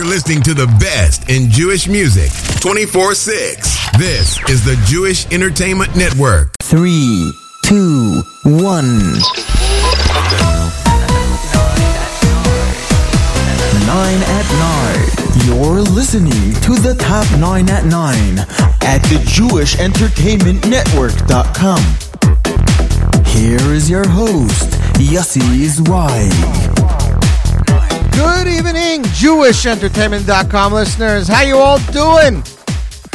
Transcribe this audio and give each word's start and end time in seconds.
You're 0.00 0.08
listening 0.08 0.40
to 0.44 0.54
the 0.54 0.66
best 0.80 1.28
in 1.28 1.50
Jewish 1.50 1.86
music 1.86 2.32
24 2.62 3.14
6. 3.14 3.98
This 3.98 4.40
is 4.48 4.64
the 4.64 4.82
Jewish 4.86 5.30
Entertainment 5.30 5.94
Network. 5.94 6.54
Three, 6.62 7.30
two, 7.66 8.22
one. 8.44 8.98
Nine 13.84 14.22
at 14.24 14.46
nine. 14.56 15.44
You're 15.44 15.82
listening 15.82 16.54
to 16.62 16.80
the 16.80 16.96
top 16.98 17.30
nine 17.38 17.68
at 17.68 17.84
nine 17.84 18.38
at 18.80 19.02
the 19.10 19.22
Jewish 19.26 19.78
Entertainment 19.78 20.66
Network.com. 20.66 21.82
Here 23.26 23.74
is 23.74 23.90
your 23.90 24.08
host, 24.08 24.70
Yossi 24.96 25.68
Zweig. 25.68 26.79
Good 28.12 28.48
evening, 28.48 29.02
JewishEntertainment.com 29.02 30.72
listeners. 30.72 31.26
How 31.28 31.42
you 31.42 31.56
all 31.56 31.78
doing? 31.92 32.42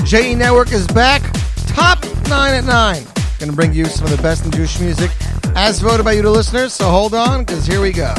JE 0.04 0.36
Network 0.36 0.72
is 0.72 0.88
back. 0.88 1.22
Top 1.68 2.04
9 2.28 2.54
at 2.54 2.66
9. 2.66 3.04
Going 3.40 3.50
to 3.50 3.56
bring 3.56 3.74
you 3.74 3.86
some 3.86 4.06
of 4.06 4.12
the 4.16 4.22
best 4.22 4.46
in 4.46 4.52
Jewish 4.52 4.80
music 4.80 5.12
as 5.56 5.80
voted 5.80 6.06
by 6.06 6.14
you, 6.14 6.22
the 6.22 6.30
listeners. 6.32 6.74
So 6.74 6.90
hold 6.90 7.14
on, 7.14 7.42
because 7.44 7.66
here 7.66 7.82
we 7.82 7.92
go. 7.92 8.14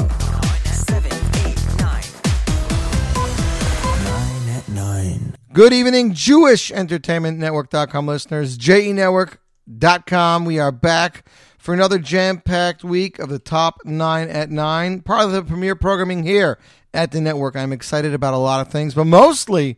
Nine 4.08 4.62
nine. 4.68 5.34
Good 5.52 5.72
evening, 5.72 6.12
JewishEntertainmentNetwork.com 6.12 8.06
listeners. 8.06 8.58
JENetwork.com. 8.58 10.44
We 10.44 10.58
are 10.58 10.72
back 10.72 11.24
for 11.66 11.74
another 11.74 11.98
jam 11.98 12.38
packed 12.40 12.84
week 12.84 13.18
of 13.18 13.28
the 13.28 13.40
top 13.40 13.80
nine 13.84 14.28
at 14.28 14.52
nine, 14.52 15.00
part 15.00 15.24
of 15.24 15.32
the 15.32 15.42
premier 15.42 15.74
programming 15.74 16.22
here 16.22 16.60
at 16.94 17.10
the 17.10 17.20
network. 17.20 17.56
I'm 17.56 17.72
excited 17.72 18.14
about 18.14 18.34
a 18.34 18.38
lot 18.38 18.64
of 18.64 18.70
things, 18.72 18.94
but 18.94 19.06
mostly 19.06 19.76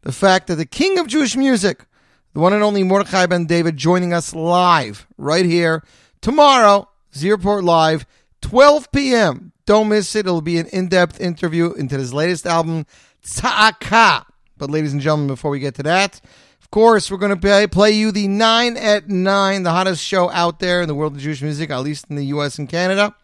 the 0.00 0.10
fact 0.10 0.48
that 0.48 0.56
the 0.56 0.66
king 0.66 0.98
of 0.98 1.06
Jewish 1.06 1.36
music, 1.36 1.86
the 2.34 2.40
one 2.40 2.54
and 2.54 2.64
only 2.64 2.82
Mordechai 2.82 3.26
Ben 3.26 3.46
David, 3.46 3.76
joining 3.76 4.12
us 4.12 4.34
live 4.34 5.06
right 5.16 5.44
here 5.44 5.84
tomorrow, 6.20 6.88
Z 7.14 7.30
Report 7.30 7.62
Live, 7.62 8.04
12 8.42 8.90
p.m. 8.90 9.52
Don't 9.64 9.90
miss 9.90 10.16
it. 10.16 10.26
It'll 10.26 10.40
be 10.40 10.58
an 10.58 10.66
in 10.66 10.88
depth 10.88 11.20
interview 11.20 11.72
into 11.72 11.96
his 11.96 12.12
latest 12.12 12.46
album, 12.46 12.84
Tza'aka. 13.22 14.24
But, 14.56 14.72
ladies 14.72 14.92
and 14.92 15.00
gentlemen, 15.00 15.28
before 15.28 15.52
we 15.52 15.60
get 15.60 15.76
to 15.76 15.84
that, 15.84 16.20
of 16.68 16.72
course, 16.72 17.10
we're 17.10 17.16
going 17.16 17.34
to 17.34 17.40
play, 17.40 17.66
play 17.66 17.92
you 17.92 18.12
the 18.12 18.28
9 18.28 18.76
at 18.76 19.08
9, 19.08 19.62
the 19.62 19.70
hottest 19.70 20.04
show 20.04 20.28
out 20.28 20.58
there 20.58 20.82
in 20.82 20.88
the 20.88 20.94
world 20.94 21.16
of 21.16 21.22
Jewish 21.22 21.40
music, 21.40 21.70
at 21.70 21.78
least 21.78 22.04
in 22.10 22.16
the 22.16 22.26
U.S. 22.26 22.58
and 22.58 22.68
Canada. 22.68 23.14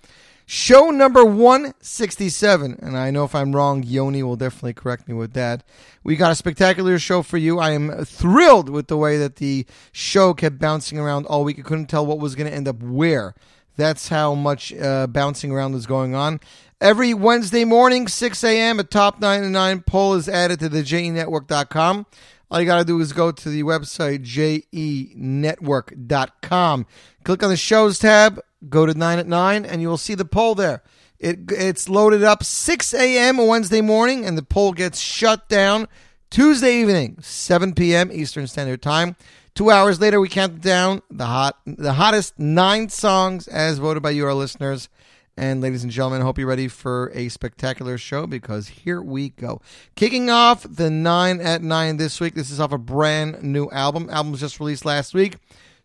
Show 0.47 0.89
number 0.89 1.23
167. 1.27 2.79
And 2.81 2.97
I 2.97 3.11
know 3.11 3.25
if 3.25 3.35
I'm 3.35 3.55
wrong, 3.55 3.83
Yoni 3.83 4.23
will 4.23 4.37
definitely 4.37 4.73
correct 4.73 5.07
me 5.07 5.13
with 5.15 5.35
that. 5.35 5.63
We 6.03 6.17
got 6.17 6.33
a 6.33 6.37
spectacular 6.37 6.99
show 6.99 7.21
for 7.21 7.37
you. 7.37 7.59
I 7.59 7.73
am 7.73 8.07
thrilled 8.07 8.71
with 8.71 8.87
the 8.87 8.97
way 8.97 9.19
that 9.19 9.37
the 9.37 9.67
show 9.93 10.33
kept 10.33 10.59
bouncing 10.59 10.99
around 10.99 11.27
all 11.27 11.45
week. 11.45 11.59
I 11.59 11.63
couldn't 11.63 11.89
tell 11.89 12.07
what 12.07 12.21
was 12.21 12.35
going 12.35 12.49
to 12.49 12.57
end 12.57 12.67
up 12.67 12.83
where. 12.83 13.35
That's 13.77 14.09
how 14.09 14.35
much 14.35 14.73
uh, 14.73 15.07
bouncing 15.07 15.51
around 15.51 15.75
was 15.75 15.85
going 15.85 16.15
on. 16.15 16.41
Every 16.81 17.13
Wednesday 17.13 17.67
morning, 17.67 18.09
6 18.09 18.43
a.m., 18.43 18.81
a 18.81 18.85
top 18.85 19.21
9 19.21 19.43
to 19.43 19.51
9 19.51 19.81
poll 19.83 20.15
is 20.15 20.31
added 20.31 20.61
to 20.61 20.71
the 20.71 20.83
JENetwork.com. 20.83 22.07
All 22.51 22.61
you 22.61 22.67
got 22.67 22.79
to 22.79 22.85
do 22.85 23.01
is 23.01 23.13
go 23.13 23.33
to 23.33 23.49
the 23.49 23.63
website, 23.63 24.25
jenetwork.com. 24.25 26.87
Click 27.25 27.43
on 27.43 27.49
the 27.49 27.57
shows 27.57 27.99
tab, 27.99 28.41
go 28.69 28.87
to 28.87 28.95
9 28.95 29.19
at 29.19 29.27
9, 29.27 29.65
and 29.65 29.81
you 29.81 29.89
will 29.89 29.97
see 29.97 30.15
the 30.15 30.25
poll 30.25 30.55
there. 30.55 30.83
It, 31.19 31.51
it's 31.51 31.89
loaded 31.89 32.23
up 32.23 32.45
6 32.45 32.95
a.m. 32.95 33.39
Wednesday 33.39 33.81
morning, 33.81 34.27
and 34.27 34.37
the 34.37 34.43
poll 34.43 34.73
gets 34.73 35.01
shut 35.01 35.49
down 35.49 35.89
Tuesday 36.31 36.81
evening, 36.81 37.17
7 37.21 37.75
p.m. 37.75 38.11
Eastern 38.13 38.47
Standard 38.47 38.83
Time. 38.83 39.17
Two 39.55 39.71
hours 39.71 40.01
later, 40.01 40.21
we 40.21 40.29
count 40.29 40.61
down 40.61 41.01
the 41.11 41.27
hot, 41.27 41.59
the 41.65 41.93
hottest 41.93 42.39
nine 42.39 42.89
songs 42.89 43.47
as 43.47 43.79
voted 43.79 44.03
by 44.03 44.11
you, 44.11 44.27
our 44.27 44.35
listeners. 44.35 44.89
And 45.37 45.61
ladies 45.61 45.83
and 45.83 45.91
gentlemen, 45.91 46.21
hope 46.21 46.39
you're 46.39 46.47
ready 46.47 46.69
for 46.69 47.11
a 47.13 47.29
spectacular 47.29 47.99
show 47.99 48.25
because 48.25 48.69
here 48.69 49.03
we 49.03 49.31
go. 49.31 49.61
Kicking 49.97 50.31
off 50.31 50.65
the 50.69 50.91
9 50.91 51.41
at 51.41 51.61
9 51.61 51.97
this 51.97 52.21
week. 52.21 52.35
This 52.35 52.51
is 52.53 52.61
off 52.61 52.71
a 52.71 52.79
brand 52.79 53.43
new 53.43 53.69
album. 53.71 54.09
Album 54.11 54.31
was 54.31 54.41
just 54.41 54.61
released 54.61 54.85
last 54.85 55.13
week 55.13 55.39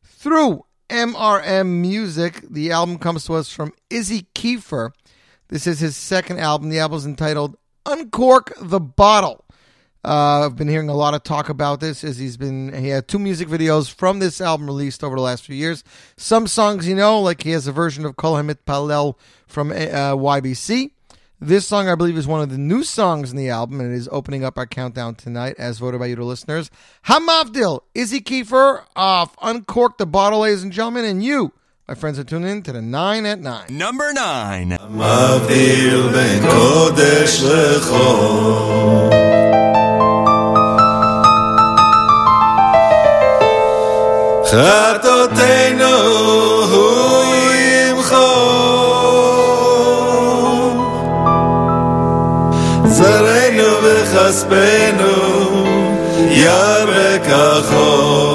through 0.04 0.66
MRM 0.90 1.66
Music. 1.82 2.42
The 2.48 2.72
album 2.72 3.00
comes 3.00 3.26
to 3.26 3.34
us 3.34 3.52
from 3.52 3.74
Izzy 3.90 4.28
Kiefer. 4.36 4.92
This 5.48 5.66
is 5.66 5.80
his 5.80 5.98
second 5.98 6.38
album. 6.40 6.70
The 6.70 6.78
album 6.78 7.00
is 7.00 7.08
entitled 7.08 7.58
Uncork 7.88 8.54
the 8.62 8.80
Bottle. 8.80 9.46
Uh, 10.06 10.46
I've 10.46 10.56
been 10.56 10.70
hearing 10.70 10.90
a 10.90 10.94
lot 10.94 11.14
of 11.14 11.24
talk 11.24 11.50
about 11.50 11.82
this 11.82 12.06
as 12.06 12.18
he's 12.18 12.38
been 12.38 12.72
he 12.74 12.88
had 12.88 13.08
two 13.08 13.20
music 13.20 13.50
videos 13.50 13.94
from 13.94 14.20
this 14.20 14.40
album 14.40 14.68
released 14.68 15.04
over 15.04 15.16
the 15.16 15.22
last 15.22 15.44
few 15.44 15.56
years. 15.56 15.84
Some 16.16 16.48
songs 16.48 16.88
you 16.88 16.96
know, 16.96 17.20
like 17.20 17.44
he 17.44 17.52
has 17.52 17.68
a 17.68 17.74
version 17.74 18.06
of 18.06 18.16
Kol 18.16 18.36
Hamit 18.36 18.60
Palel 18.66 19.16
from 19.49 19.71
uh, 19.71 19.75
YBC. 19.75 20.91
This 21.41 21.67
song, 21.67 21.89
I 21.89 21.95
believe, 21.95 22.17
is 22.17 22.27
one 22.27 22.41
of 22.41 22.49
the 22.49 22.57
new 22.59 22.83
songs 22.83 23.31
in 23.31 23.37
the 23.37 23.51
album, 23.51 23.81
and 23.81 23.93
it 23.93 23.97
is 23.97 24.09
opening 24.11 24.45
up 24.45 24.57
our 24.57 24.67
countdown 24.67 25.15
tonight, 25.15 25.57
as 25.59 25.79
voted 25.79 26.01
by 26.01 26.07
you, 26.07 26.17
the 26.17 26.25
listeners. 26.25 26.71
Hamavdil, 27.07 27.81
Izzy 27.95 28.21
Kiefer 28.21 28.85
off 28.97 29.37
Uncork 29.43 29.99
the 29.99 30.07
Bottle, 30.07 30.41
ladies 30.41 30.63
and 30.63 30.73
gentlemen, 30.73 31.05
and 31.05 31.23
you, 31.23 31.53
my 31.87 31.95
friends, 31.95 32.19
are 32.19 32.25
tuning 32.25 32.51
in 32.51 32.63
to 32.63 32.73
the 32.73 32.81
9 32.81 33.27
at 33.27 33.41
9. 33.41 33.67
Number 33.77 34.13
9. 34.15 34.69
מבדיל 34.91 36.09
בין 36.13 36.51
קודש 36.51 37.43
לחול. 37.43 39.11
חטאותינו 44.47 45.85
הוא 46.71 47.28
וכספנו 54.29 55.65
ירק 56.31 57.29
החור. 57.29 58.35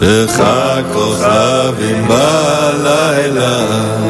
וככוכבים 0.00 2.08
בלילה. 2.08 4.01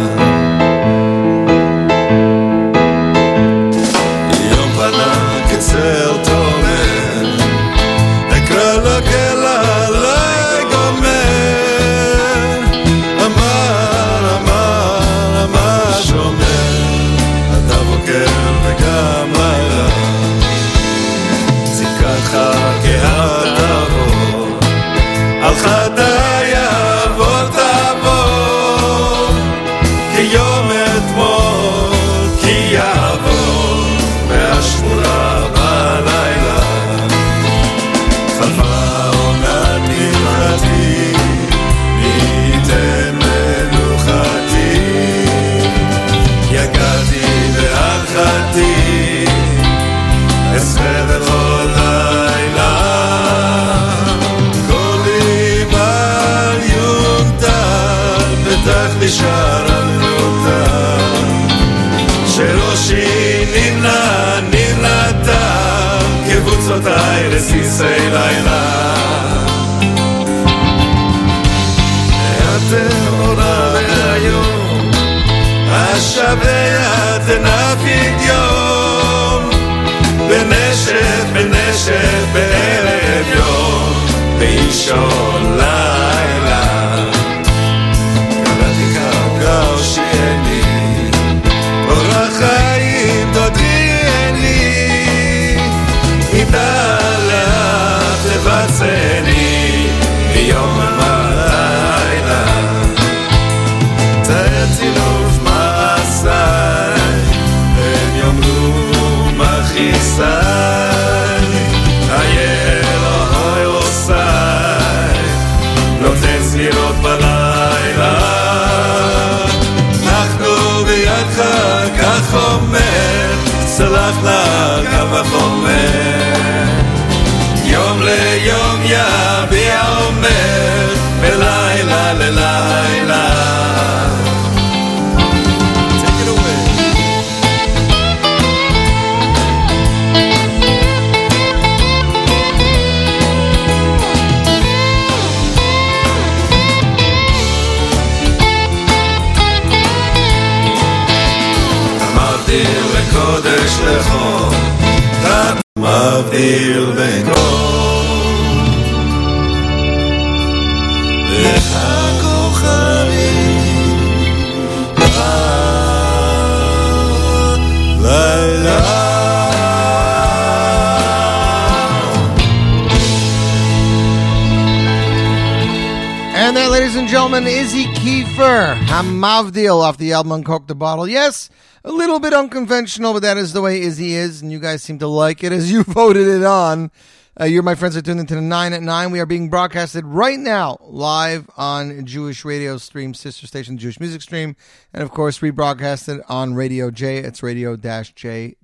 Hamavdil 179.04 179.82
off 179.82 179.98
the 179.98 180.14
album 180.14 180.32
Uncork 180.32 180.68
the 180.68 180.76
Bottle. 180.76 181.08
Yes, 181.08 181.50
a 181.84 181.92
little 181.92 182.20
bit 182.20 182.34
unconventional, 182.34 183.14
but 183.14 183.22
that 183.24 183.38
is 183.38 183.54
the 183.54 183.62
way 183.62 183.82
Izzy 183.82 184.14
is, 184.14 184.42
and 184.42 184.52
you 184.52 184.60
guys 184.60 184.82
seem 184.82 185.00
to 185.00 185.08
like 185.08 185.44
it 185.44 185.52
as 185.52 185.72
you 185.72 185.84
voted 185.88 186.28
it 186.28 186.44
on. 186.44 186.92
Uh, 187.40 187.46
you're 187.46 187.64
my 187.64 187.74
friends 187.76 187.98
are 187.98 188.02
tuned 188.02 188.20
into 188.20 188.36
the 188.36 188.42
9 188.42 188.74
at 188.74 188.84
9. 188.84 189.12
We 189.12 189.20
are 189.20 189.26
being 189.26 189.50
broadcasted 189.50 190.06
right 190.06 190.38
now 190.38 190.78
live 190.82 191.50
on 191.58 192.06
Jewish 192.06 192.46
radio 192.46 192.78
stream, 192.78 193.14
sister 193.14 193.48
station 193.48 193.78
Jewish 193.78 194.00
Music 194.00 194.22
Stream, 194.22 194.56
and 194.94 195.02
of 195.02 195.10
course 195.12 195.40
rebroadcasted 195.40 196.22
on 196.30 196.54
Radio 196.54 196.92
J. 196.92 197.18
It's 197.18 197.42
radio-j.com. 197.42 198.56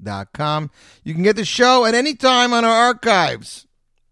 You 1.04 1.14
can 1.14 1.24
get 1.24 1.36
the 1.36 1.46
show 1.46 1.86
at 1.86 1.96
any 1.96 2.14
time 2.14 2.54
on 2.54 2.64
our 2.64 2.72
archives 2.72 3.66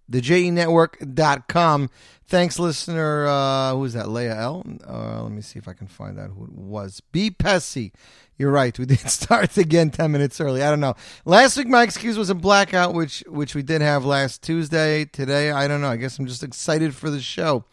the 0.09 0.21
thejenetwork.com. 0.21 1.89
Thanks, 2.29 2.59
listener. 2.59 3.25
Uh, 3.25 3.71
who 3.71 3.85
is 3.85 3.93
that? 3.93 4.09
Leah 4.09 4.35
L. 4.35 4.65
Uh, 4.85 5.23
let 5.23 5.31
me 5.31 5.41
see 5.41 5.59
if 5.59 5.67
I 5.69 5.73
can 5.73 5.87
find 5.87 6.19
out 6.19 6.31
who 6.31 6.43
it 6.43 6.51
was. 6.51 7.01
B. 7.13 7.31
Pessy. 7.31 7.93
You're 8.37 8.51
right. 8.51 8.77
We 8.77 8.85
did 8.85 8.99
start 9.09 9.55
again 9.55 9.91
ten 9.91 10.11
minutes 10.11 10.41
early. 10.41 10.61
I 10.61 10.69
don't 10.69 10.81
know. 10.81 10.95
Last 11.23 11.55
week 11.55 11.67
my 11.67 11.83
excuse 11.83 12.17
was 12.17 12.29
a 12.29 12.35
blackout, 12.35 12.93
which 12.93 13.23
which 13.29 13.55
we 13.55 13.63
did 13.63 13.81
have 13.81 14.03
last 14.03 14.43
Tuesday. 14.43 15.05
Today, 15.05 15.51
I 15.51 15.69
don't 15.69 15.79
know. 15.79 15.87
I 15.89 15.95
guess 15.95 16.19
I'm 16.19 16.27
just 16.27 16.43
excited 16.43 16.93
for 16.93 17.09
the 17.09 17.21
show. 17.21 17.63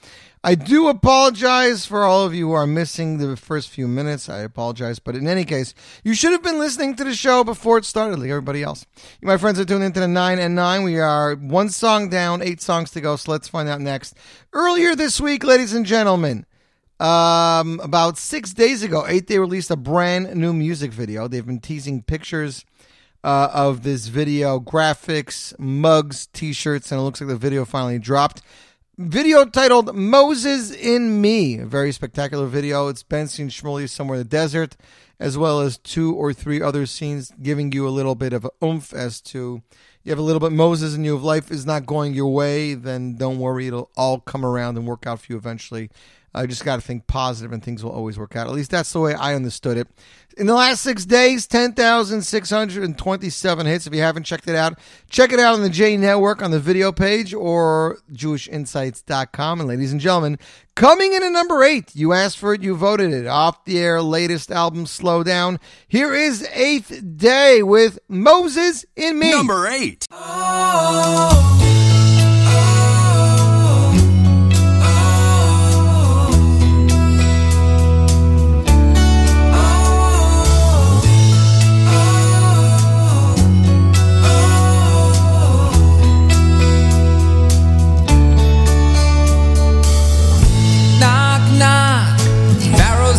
I 0.46 0.56
do 0.56 0.88
apologize 0.88 1.87
for 1.87 2.05
all 2.05 2.26
of 2.26 2.35
you 2.35 2.49
who 2.49 2.52
are 2.52 2.67
missing 2.67 3.17
the 3.17 3.35
first 3.35 3.70
few 3.70 3.88
minutes. 3.88 4.29
I 4.29 4.41
apologize, 4.41 4.99
but 4.99 5.17
in 5.17 5.26
any 5.26 5.46
case, 5.46 5.73
you 6.05 6.12
should 6.12 6.32
have 6.32 6.43
been 6.43 6.58
listening 6.58 6.96
to 6.96 7.05
the 7.05 7.14
show 7.14 7.44
before 7.44 7.79
it 7.79 7.87
started, 7.87 8.19
like 8.19 8.29
everybody 8.29 8.62
else. 8.62 8.85
You, 9.23 9.26
my 9.26 9.38
friends, 9.38 9.58
are 9.58 9.64
tuned 9.64 9.85
into 9.85 10.00
the 10.00 10.06
nine 10.06 10.38
and 10.38 10.55
nine. 10.55 10.82
We 10.82 10.99
are 10.99 11.35
one 11.35 11.70
song 11.70 12.11
down, 12.11 12.43
eight 12.43 12.61
songs 12.61 12.91
to 12.91 13.00
go. 13.00 13.17
So 13.17 13.32
let's 13.32 13.49
find 13.49 13.70
out 13.70 13.81
next. 13.81 14.19
Earlier 14.52 14.94
this 14.94 15.19
week, 15.19 15.44
ladies 15.44 15.73
and 15.73 15.87
gentlemen, 15.87 16.44
um, 17.00 17.81
about 17.82 18.19
six 18.19 18.52
days 18.52 18.82
ago, 18.82 19.06
eight 19.08 19.29
they 19.29 19.38
released 19.38 19.70
a 19.70 19.76
brand 19.76 20.35
new 20.35 20.52
music 20.52 20.93
video. 20.93 21.26
They've 21.26 21.46
been 21.46 21.58
teasing 21.58 22.02
pictures 22.02 22.67
uh, 23.25 23.49
of 23.50 23.82
this 23.82 24.08
video, 24.08 24.61
graphics, 24.61 25.58
mugs, 25.58 26.26
T-shirts, 26.26 26.93
and 26.93 27.00
it 27.00 27.05
looks 27.05 27.23
like 27.23 27.29
the 27.29 27.37
video 27.37 27.64
finally 27.64 27.99
dropped. 27.99 28.43
Video 28.96 29.44
titled 29.44 29.93
"Moses 29.96 30.70
in 30.70 31.20
Me," 31.20 31.58
a 31.58 31.67
very 31.67 31.91
spectacular 31.91 32.46
video. 32.46 32.87
It's 32.87 33.02
Bentzi 33.02 33.41
and 33.41 33.50
Shmuley 33.50 33.88
somewhere 33.88 34.20
in 34.20 34.23
the 34.23 34.29
desert, 34.29 34.76
as 35.19 35.37
well 35.37 35.58
as 35.58 35.79
two 35.79 36.14
or 36.14 36.32
three 36.32 36.62
other 36.62 36.87
scenes, 36.87 37.32
giving 37.43 37.73
you 37.73 37.88
a 37.88 37.91
little 37.91 38.14
bit 38.14 38.32
of 38.32 38.49
oomph 38.62 38.94
as 38.94 39.20
to 39.23 39.62
you 40.05 40.11
have 40.11 40.19
a 40.20 40.23
little 40.23 40.38
bit 40.38 40.52
Moses 40.52 40.94
in 40.94 41.02
you. 41.02 41.17
If 41.17 41.25
life 41.25 41.50
is 41.50 41.67
not 41.67 41.87
going 41.87 42.14
your 42.14 42.32
way, 42.32 42.75
then 42.75 43.17
don't 43.17 43.41
worry; 43.41 43.67
it'll 43.67 43.91
all 43.96 44.20
come 44.20 44.44
around 44.44 44.79
and 44.79 44.87
work 44.87 45.08
out 45.08 45.19
for 45.23 45.32
you 45.32 45.38
eventually. 45.38 45.91
I 46.34 46.46
just 46.46 46.64
got 46.64 46.76
to 46.76 46.82
think 46.82 47.06
positive 47.06 47.52
and 47.52 47.62
things 47.62 47.84
will 47.84 47.92
always 47.92 48.19
work 48.19 48.34
out. 48.34 48.48
At 48.48 48.52
least 48.52 48.70
that's 48.70 48.92
the 48.92 49.00
way 49.00 49.14
I 49.14 49.34
understood 49.34 49.76
it. 49.76 49.88
In 50.36 50.46
the 50.46 50.54
last 50.54 50.82
six 50.82 51.04
days, 51.04 51.46
10,627 51.46 53.66
hits. 53.66 53.86
If 53.86 53.94
you 53.94 54.00
haven't 54.00 54.25
checked 54.25 54.48
it 54.48 54.56
out, 54.56 54.76
check 55.08 55.32
it 55.32 55.38
out 55.38 55.54
on 55.54 55.62
the 55.62 55.70
J 55.70 55.96
Network 55.96 56.42
on 56.42 56.50
the 56.50 56.58
video 56.58 56.90
page 56.90 57.32
or 57.32 57.98
JewishInsights.com. 58.12 59.60
And 59.60 59.69
ladies 59.69 59.92
and 59.92 60.00
gentlemen, 60.00 60.40
coming 60.75 61.12
in 61.12 61.22
at 61.22 61.31
number 61.31 61.62
eight, 61.62 61.94
you 61.94 62.12
asked 62.12 62.38
for 62.38 62.52
it, 62.52 62.62
you 62.62 62.75
voted 62.75 63.12
it. 63.12 63.28
Off 63.28 63.64
the 63.64 63.78
air, 63.78 64.02
latest 64.02 64.50
album, 64.50 64.86
Slow 64.86 65.22
Down. 65.22 65.60
Here 65.86 66.12
is 66.12 66.48
Eighth 66.52 67.16
Day 67.16 67.62
with 67.62 68.00
Moses 68.08 68.84
in 68.96 69.20
Me. 69.20 69.31
Number 69.31 69.69
eight. 69.69 70.08
Knock, 70.10 71.63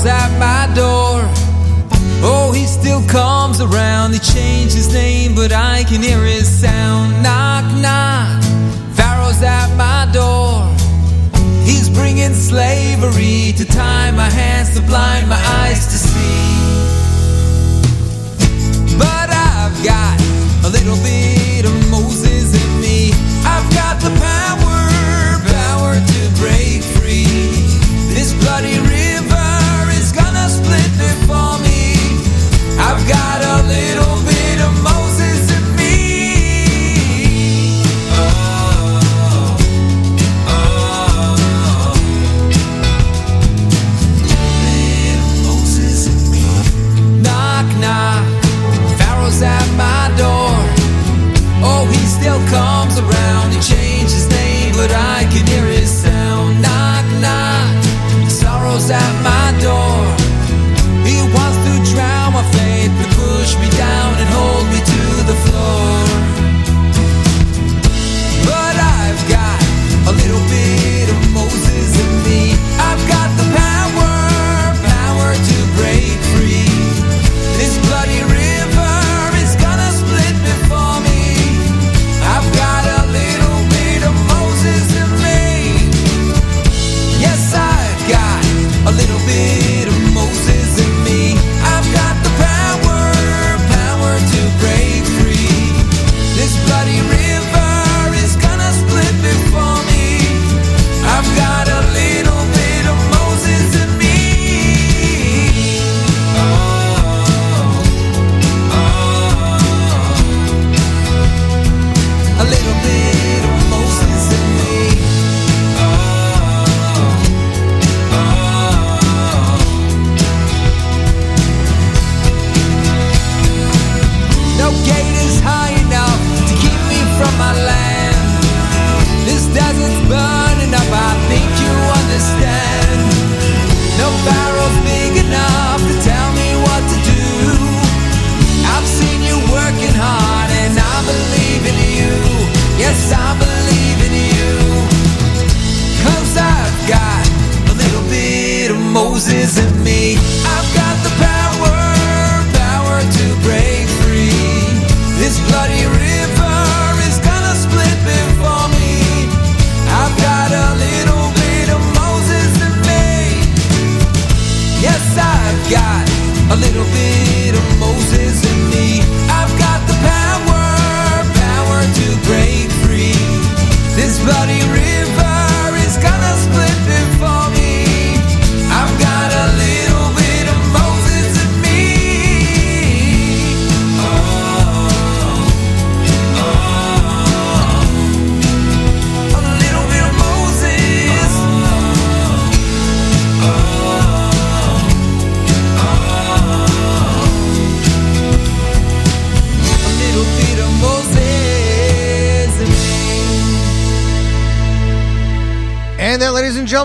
At 0.06 0.38
my 0.38 0.72
door. 0.76 1.22
Oh, 2.22 2.52
he 2.54 2.68
still 2.68 3.02
comes 3.08 3.60
around. 3.60 4.14
He 4.14 4.20
changed 4.20 4.76
his 4.76 4.94
name, 4.94 5.34
but 5.34 5.52
I 5.52 5.84
can 5.84 6.00
hear 6.00 6.24
his 6.24 6.48
sound. 6.48 7.24
Knock, 7.24 7.66
knock, 7.82 8.44
Pharaoh's 8.94 9.42
at 9.42 9.76
my 9.76 10.08
door. 10.14 10.70
He's 11.66 11.90
bringing 11.90 12.36
slavery 12.36 13.54
to 13.58 13.66
tie 13.66 14.12
my 14.12 14.30
hands, 14.30 14.76
to 14.76 14.82
blind 14.82 15.28
my 15.28 15.42
eyes 15.64 15.88
to 15.88 15.98
see. 15.98 16.54
But 19.00 19.30
I've 19.32 19.78
got 19.84 20.22
a 20.66 20.70
little 20.70 21.02
bit 21.02 21.66
of 21.66 21.74
Moses 21.90 22.54
in 22.54 22.72
me. 22.80 23.12
I've 23.44 23.68
got 23.74 24.00
the 24.02 24.12
power 24.20 24.35
got 33.08 33.44
a 33.44 33.68
little 33.68 34.05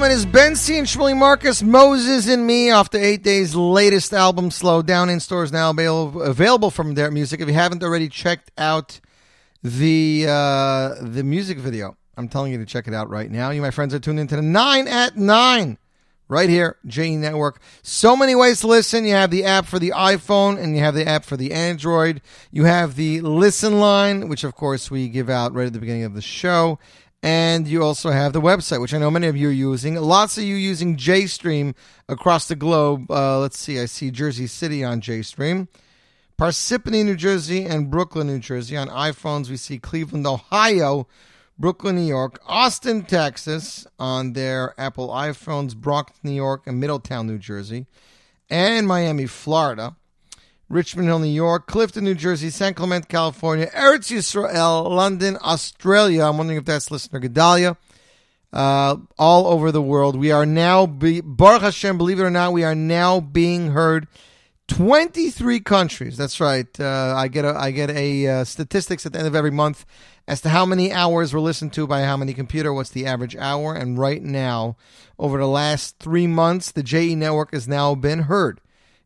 gentlemen, 0.01 0.17
is 0.17 0.25
Bentzi 0.25 0.79
and 0.79 0.87
Shmuley 0.87 1.15
Marcus, 1.15 1.63
Moses 1.63 2.27
in 2.27 2.47
Me, 2.47 2.71
off 2.71 2.89
the 2.89 3.05
Eighth 3.05 3.23
Day's 3.23 3.55
latest 3.55 4.15
album, 4.15 4.51
Slow 4.51 4.81
Down, 4.81 5.11
in 5.11 5.21
stores 5.21 5.53
now 5.53 5.69
available, 5.69 6.71
from 6.71 6.95
their 6.95 7.11
music. 7.11 7.39
If 7.43 7.49
you 7.49 7.53
haven't 7.55 7.83
already 7.83 8.09
checked 8.09 8.51
out 8.57 8.99
the 9.63 10.25
uh, 10.27 10.95
the 11.03 11.23
music 11.23 11.59
video, 11.59 11.99
I'm 12.17 12.29
telling 12.29 12.51
you 12.51 12.57
to 12.57 12.65
check 12.65 12.89
it 12.89 12.95
out 12.95 13.11
right 13.11 13.31
now. 13.31 13.51
You, 13.51 13.61
my 13.61 13.71
friends, 13.71 13.93
are 13.93 13.99
tuned 13.99 14.19
into 14.19 14.37
the 14.37 14.43
9 14.43 14.89
at 14.89 15.19
9 15.19 15.77
right 16.29 16.49
here, 16.49 16.79
JE 16.87 17.17
Network. 17.17 17.61
So 17.83 18.17
many 18.17 18.35
ways 18.35 18.61
to 18.61 18.69
listen. 18.69 19.05
You 19.05 19.13
have 19.13 19.31
the 19.31 19.45
app 19.45 19.67
for 19.67 19.79
the 19.79 19.91
iPhone 19.91 20.59
and 20.59 20.75
you 20.75 20.83
have 20.83 20.95
the 20.95 21.07
app 21.07 21.27
for 21.27 21.37
the 21.37 21.53
Android. 21.53 22.23
You 22.51 22.65
have 22.65 22.97
the 22.97 23.21
listen 23.21 23.81
line, 23.81 24.29
which 24.29 24.45
of 24.45 24.55
course 24.55 24.91
we 24.91 25.09
give 25.09 25.29
out 25.29 25.53
right 25.53 25.67
at 25.67 25.75
the 25.75 25.81
beginning 25.81 26.05
of 26.05 26.15
the 26.15 26.23
show. 26.23 26.79
And 27.23 27.69
you 27.69 27.83
also 27.83 28.11
have 28.11 28.33
the 28.33 28.41
website, 28.41 28.81
which 28.81 28.95
I 28.95 28.99
know 28.99 29.11
many 29.11 29.27
of 29.27 29.37
you 29.37 29.49
are 29.49 29.53
using. 29.53 29.95
Lots 29.97 30.39
of 30.39 30.45
you 30.45 30.55
using 30.55 30.97
JStream 30.97 31.75
across 32.09 32.49
the 32.49 32.57
globe. 32.57 33.11
Uh, 33.11 33.39
let's 33.41 33.59
see, 33.59 33.79
I 33.79 33.85
see 33.85 34.11
Jersey 34.11 34.47
City 34.47 34.83
on 34.83 35.03
JStream. 35.03 35.69
Parsippany, 36.39 37.05
New 37.05 37.17
Jersey, 37.17 37.67
and 37.67 37.91
Brooklyn, 37.91 38.29
New 38.29 38.39
Jersey. 38.39 38.75
On 38.75 38.89
iPhones, 38.89 39.51
we 39.51 39.59
see 39.59 39.79
Cleveland, 39.79 40.27
Ohio, 40.27 41.07
Brooklyn, 41.59 41.97
New 41.97 42.07
York, 42.07 42.41
Austin, 42.47 43.03
Texas 43.03 43.87
on 43.99 44.33
their 44.33 44.73
Apple 44.81 45.09
iPhones, 45.09 45.77
Bronx, 45.77 46.13
New 46.23 46.33
York, 46.33 46.67
and 46.67 46.81
Middletown, 46.81 47.27
New 47.27 47.37
Jersey, 47.37 47.87
and 48.49 48.87
Miami, 48.87 49.27
Florida. 49.27 49.95
Richmond 50.71 51.09
Hill, 51.09 51.19
New 51.19 51.27
York, 51.27 51.67
Clifton, 51.67 52.05
New 52.05 52.15
Jersey, 52.15 52.49
San 52.49 52.75
Clemente, 52.75 53.09
California, 53.09 53.69
Eretz 53.75 54.13
Yisrael, 54.13 54.89
London, 54.89 55.37
Australia. 55.43 56.25
I'm 56.25 56.39
wondering 56.39 56.61
if 56.61 56.65
that's 56.65 56.93
listener 56.93 57.21
Gedalia. 57.21 57.77
Uh, 58.53 58.97
all 59.19 59.49
over 59.49 59.73
the 59.73 59.83
world. 59.83 60.17
We 60.17 60.31
are 60.31 60.47
now, 60.47 60.87
be, 60.87 61.21
Baruch 61.21 61.63
Hashem, 61.63 61.99
believe 61.99 62.21
it 62.21 62.25
or 62.25 62.31
not, 62.31 62.53
we 62.53 62.65
are 62.65 62.75
now 62.75 63.21
being 63.21 63.73
heard 63.73 64.07
23 64.69 65.59
countries. 65.61 66.17
That's 66.17 66.41
right. 66.41 66.69
Uh, 66.79 67.15
I 67.17 67.27
get 67.27 67.45
a 67.45 67.57
I 67.57 67.73
get 67.73 67.91
a 67.91 68.27
uh, 68.27 68.45
statistics 68.45 69.05
at 69.07 69.13
the 69.13 69.19
end 69.19 69.27
of 69.27 69.35
every 69.35 69.51
month 69.51 69.85
as 70.29 70.41
to 70.43 70.49
how 70.49 70.65
many 70.65 70.93
hours 70.93 71.33
were 71.33 71.41
listened 71.41 71.73
to 71.75 71.87
by 71.89 72.03
how 72.03 72.17
many 72.17 72.33
computer. 72.33 72.73
What's 72.73 72.91
the 72.91 73.07
average 73.07 73.35
hour? 73.37 73.75
And 73.75 73.99
right 73.99 74.23
now, 74.23 74.77
over 75.19 75.39
the 75.39 75.49
last 75.49 75.99
three 75.99 76.29
months, 76.29 76.71
the 76.71 76.85
JE 76.85 77.17
network 77.17 77.53
has 77.53 77.67
now 77.67 77.97
been 77.97 78.21
heard 78.21 78.61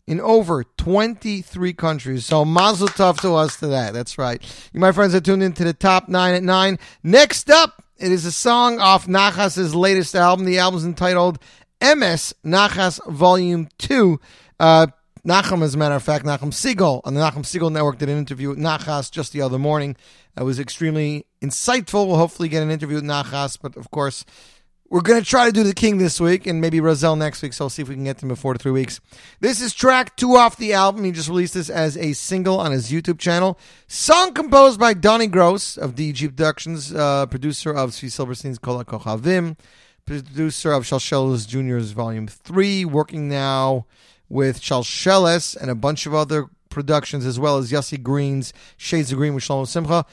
in 0.07 0.21
over 0.21 0.65
23 0.65 1.73
countries. 1.73 2.27
So 2.27 2.45
mazel 2.45 2.89
tov 2.89 3.21
to 3.23 3.35
us 3.35 3.57
to 3.59 3.69
that. 3.69 3.95
That's 3.95 4.19
right. 4.19 4.43
You, 4.73 4.81
my 4.81 4.93
friends, 4.93 5.15
are 5.15 5.21
tuned 5.21 5.43
into 5.43 5.65
the 5.65 5.73
top 5.73 6.09
nine 6.09 6.35
at 6.35 6.43
nine. 6.43 6.79
Next 7.03 7.51
up, 7.51 7.83
it 7.97 8.13
is 8.13 8.25
a 8.25 8.33
song 8.33 8.79
off 8.81 9.07
Nachas's 9.07 9.75
latest 9.75 10.15
album. 10.15 10.47
The 10.47 10.59
album's 10.59 10.85
entitled 10.85 11.39
MS 11.81 12.35
Nachas 12.45 13.01
Volume 13.11 13.69
2. 13.79 14.21
Uh, 14.61 14.87
Nachum, 15.27 15.63
as 15.63 15.75
a 15.75 15.79
matter 15.79 15.95
of 15.95 16.03
fact, 16.03 16.27
Nachum 16.27 16.53
Segal 16.53 17.01
on 17.05 17.15
the 17.15 17.21
Nachum 17.21 17.45
Segal 17.45 17.73
Network 17.73 17.97
did 17.97 18.11
an 18.11 18.19
interview 18.19 18.51
with 18.51 18.59
Nachas 18.59 19.11
just 19.11 19.33
the 19.33 19.41
other 19.41 19.59
morning. 19.59 19.97
It 20.37 20.43
was 20.43 20.59
extremely 20.59 21.25
insightful. 21.41 22.07
We'll 22.07 22.17
hopefully 22.17 22.51
get 22.51 22.63
an 22.63 22.71
interview 22.71 22.97
with 22.97 23.05
Nachas, 23.05 23.59
but 23.61 23.77
of 23.77 23.91
course, 23.91 24.27
we're 24.95 25.01
going 25.01 25.21
to 25.21 25.29
try 25.29 25.47
to 25.47 25.51
do 25.51 25.65
the 25.65 25.75
King 25.75 25.99
this 25.99 26.21
week 26.21 26.47
and 26.47 26.61
maybe 26.61 26.79
Roselle 26.79 27.17
next 27.17 27.43
week, 27.43 27.53
so 27.53 27.65
we'll 27.65 27.71
see 27.71 27.83
if 27.83 27.89
we 27.89 27.97
can 27.97 28.05
get 28.05 28.19
them 28.19 28.31
in 28.31 28.37
four 28.37 28.53
to 28.53 28.61
three 28.61 28.71
weeks. 28.71 29.01
This 29.41 29.61
is 29.61 29.75
track 29.75 30.15
two 30.15 30.37
off 30.37 30.57
the 30.57 30.73
album. 30.73 31.03
He 31.03 31.11
just 31.11 31.29
released 31.29 31.55
this 31.55 31.69
as 31.69 31.97
a 31.97 32.13
single 32.13 32.61
on 32.61 32.71
his 32.71 32.93
YouTube 32.93 33.19
channel. 33.19 33.59
Song 33.89 34.33
composed 34.33 34.79
by 34.79 34.95
Donnie 34.95 35.27
Gross 35.27 35.77
of 35.77 35.97
DG 35.97 36.29
Productions, 36.29 36.95
uh, 36.95 37.27
producer 37.27 37.73
of 37.73 37.91
Svi 37.91 38.09
Silverstein's 38.09 38.61
Kola 38.61 38.85
Kochavim, 38.85 39.59
producer 40.07 40.71
of 40.71 40.85
Shalshelis 40.85 41.49
Jr.'s 41.49 41.91
Volume 41.91 42.29
3, 42.29 42.85
working 42.85 43.29
now 43.29 43.87
with 44.29 44.61
Shalshelis 44.61 45.57
and 45.57 45.73
a 45.73 45.75
bunch 45.75 46.07
of 46.07 46.15
other 46.15 46.47
productions, 46.69 47.27
as 47.27 47.41
well 47.41 47.59
as 47.59 47.73
Yossi 47.73 48.01
Green's 48.01 48.53
Shades 48.77 49.11
of 49.11 49.19
Green 49.19 49.35
with 49.35 49.43
Shlomo 49.43 49.67
Simcha. 49.67 50.07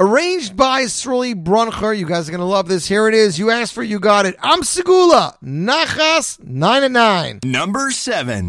Arranged 0.00 0.56
by 0.56 0.84
Sruli 0.84 1.34
Broncher. 1.34 1.92
You 1.92 2.06
guys 2.06 2.26
are 2.26 2.32
going 2.32 2.40
to 2.40 2.46
love 2.46 2.68
this. 2.68 2.88
Here 2.88 3.06
it 3.06 3.12
is. 3.12 3.38
You 3.38 3.50
asked 3.50 3.74
for 3.74 3.82
you 3.82 4.00
got 4.00 4.24
it. 4.24 4.34
Am 4.42 4.62
Segula. 4.62 5.36
Nachas 5.44 6.42
9 6.42 6.84
and 6.84 6.94
9. 6.94 7.40
Number 7.44 7.90
7. 7.90 8.48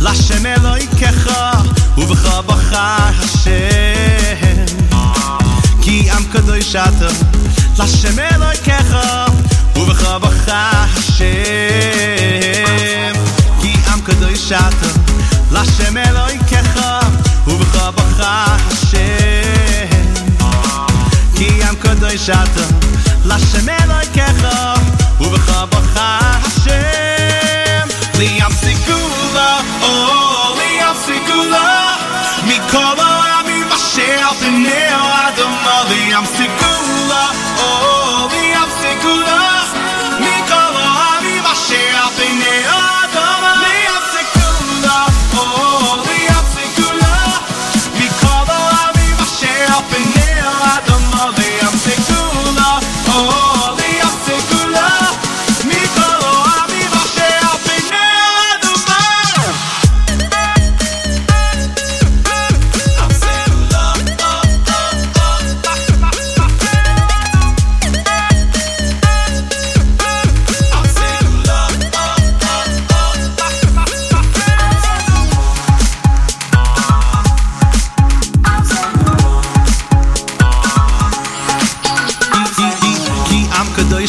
לשם 0.00 0.44
בחר 2.46 3.10
השם. 3.20 4.66
כי 5.82 6.10
עם 6.10 6.24
לשם 7.78 8.18
ובך 9.76 10.02
בחר 10.02 10.84
השם. 10.96 11.24
כי 13.60 13.72
עם 13.92 14.00
קדוש 14.00 14.52
אתה, 14.52 14.88
לשם 15.52 15.96
אלוהיכך, 15.96 16.80
ובך 17.46 17.76
בחר 17.76 18.56
השם. 18.66 19.88
כי 21.36 21.48
עם 21.68 21.74
קדוש 21.74 22.30
אתה, 22.30 22.64
לשם 23.24 23.68
אלוהיכך, 23.68 24.44
ובך 25.20 25.64
בחר 25.70 26.18
השם. 26.44 27.88
לי 28.18 28.40
סיגולה, 28.60 29.60
או 29.82 29.88
לי 30.56 30.82
עם 30.82 30.96
סיגולה, 31.04 31.96
מכל 32.44 32.94
העמים 32.98 33.68
אשר 33.72 34.28
על 34.28 35.03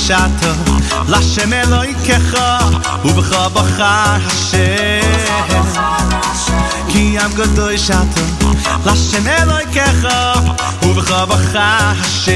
קדושתו 0.06 0.54
לשם 1.08 1.54
אלוהיכך 1.54 2.34
ובך 3.06 3.48
בחר 3.54 4.18
השם 4.26 5.36
כי 6.90 7.00
ים 7.00 7.32
קדושתו 7.32 8.22
לשם 8.86 9.28
אלוהיכך 9.28 10.08
ובך 10.84 11.12
בחר 11.12 11.92
השם 12.02 12.36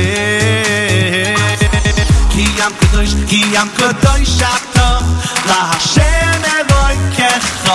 כי 2.29 2.45
ים 2.57 2.71
קדוש 2.79 3.09
כי 3.27 3.43
ים 3.51 3.67
קדושתו 3.77 5.05
לשם 5.45 6.41
אלוהיכך 6.43 7.69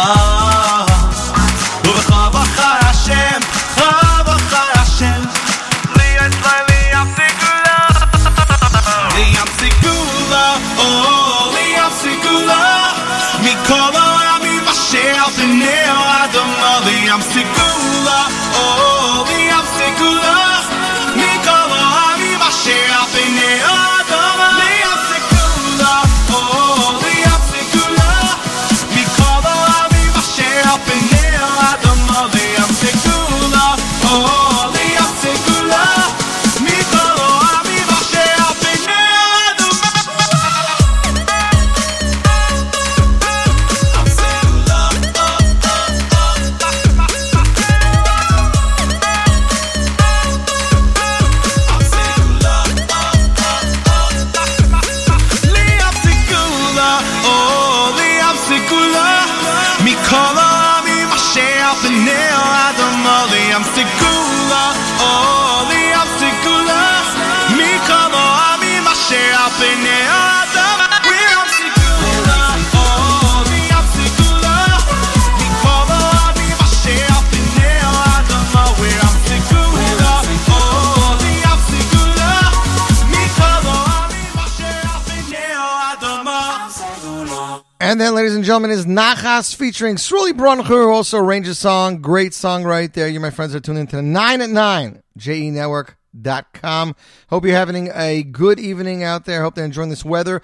And 87.95 88.01
then, 88.01 88.17
ladies 88.17 88.35
and 88.35 88.43
gentlemen, 88.43 88.73
is 88.73 88.87
Nachas 88.87 89.55
featuring 89.55 89.95
Sruli 89.95 90.33
Broncher, 90.33 90.65
who 90.65 90.91
also 90.91 91.17
arranged 91.17 91.49
a 91.49 91.55
song. 91.55 91.99
Great 92.03 92.35
song 92.35 92.65
right 92.65 92.93
there. 92.93 93.07
You, 93.07 93.21
my 93.21 93.31
friends, 93.31 93.55
are 93.55 93.61
tuned 93.61 93.79
into 93.79 93.95
the 93.95 94.03
9 94.03 94.41
at 94.41 94.51
9, 94.51 95.03
jenetwork.com. 95.17 96.97
Hope 97.31 97.45
you're 97.45 97.55
having 97.55 97.93
a 97.95 98.25
good 98.25 98.59
evening 98.59 99.05
out 99.05 99.27
there. 99.27 99.43
Hope 99.43 99.55
they're 99.55 99.65
enjoying 99.65 99.91
this 99.91 100.05
weather. 100.05 100.43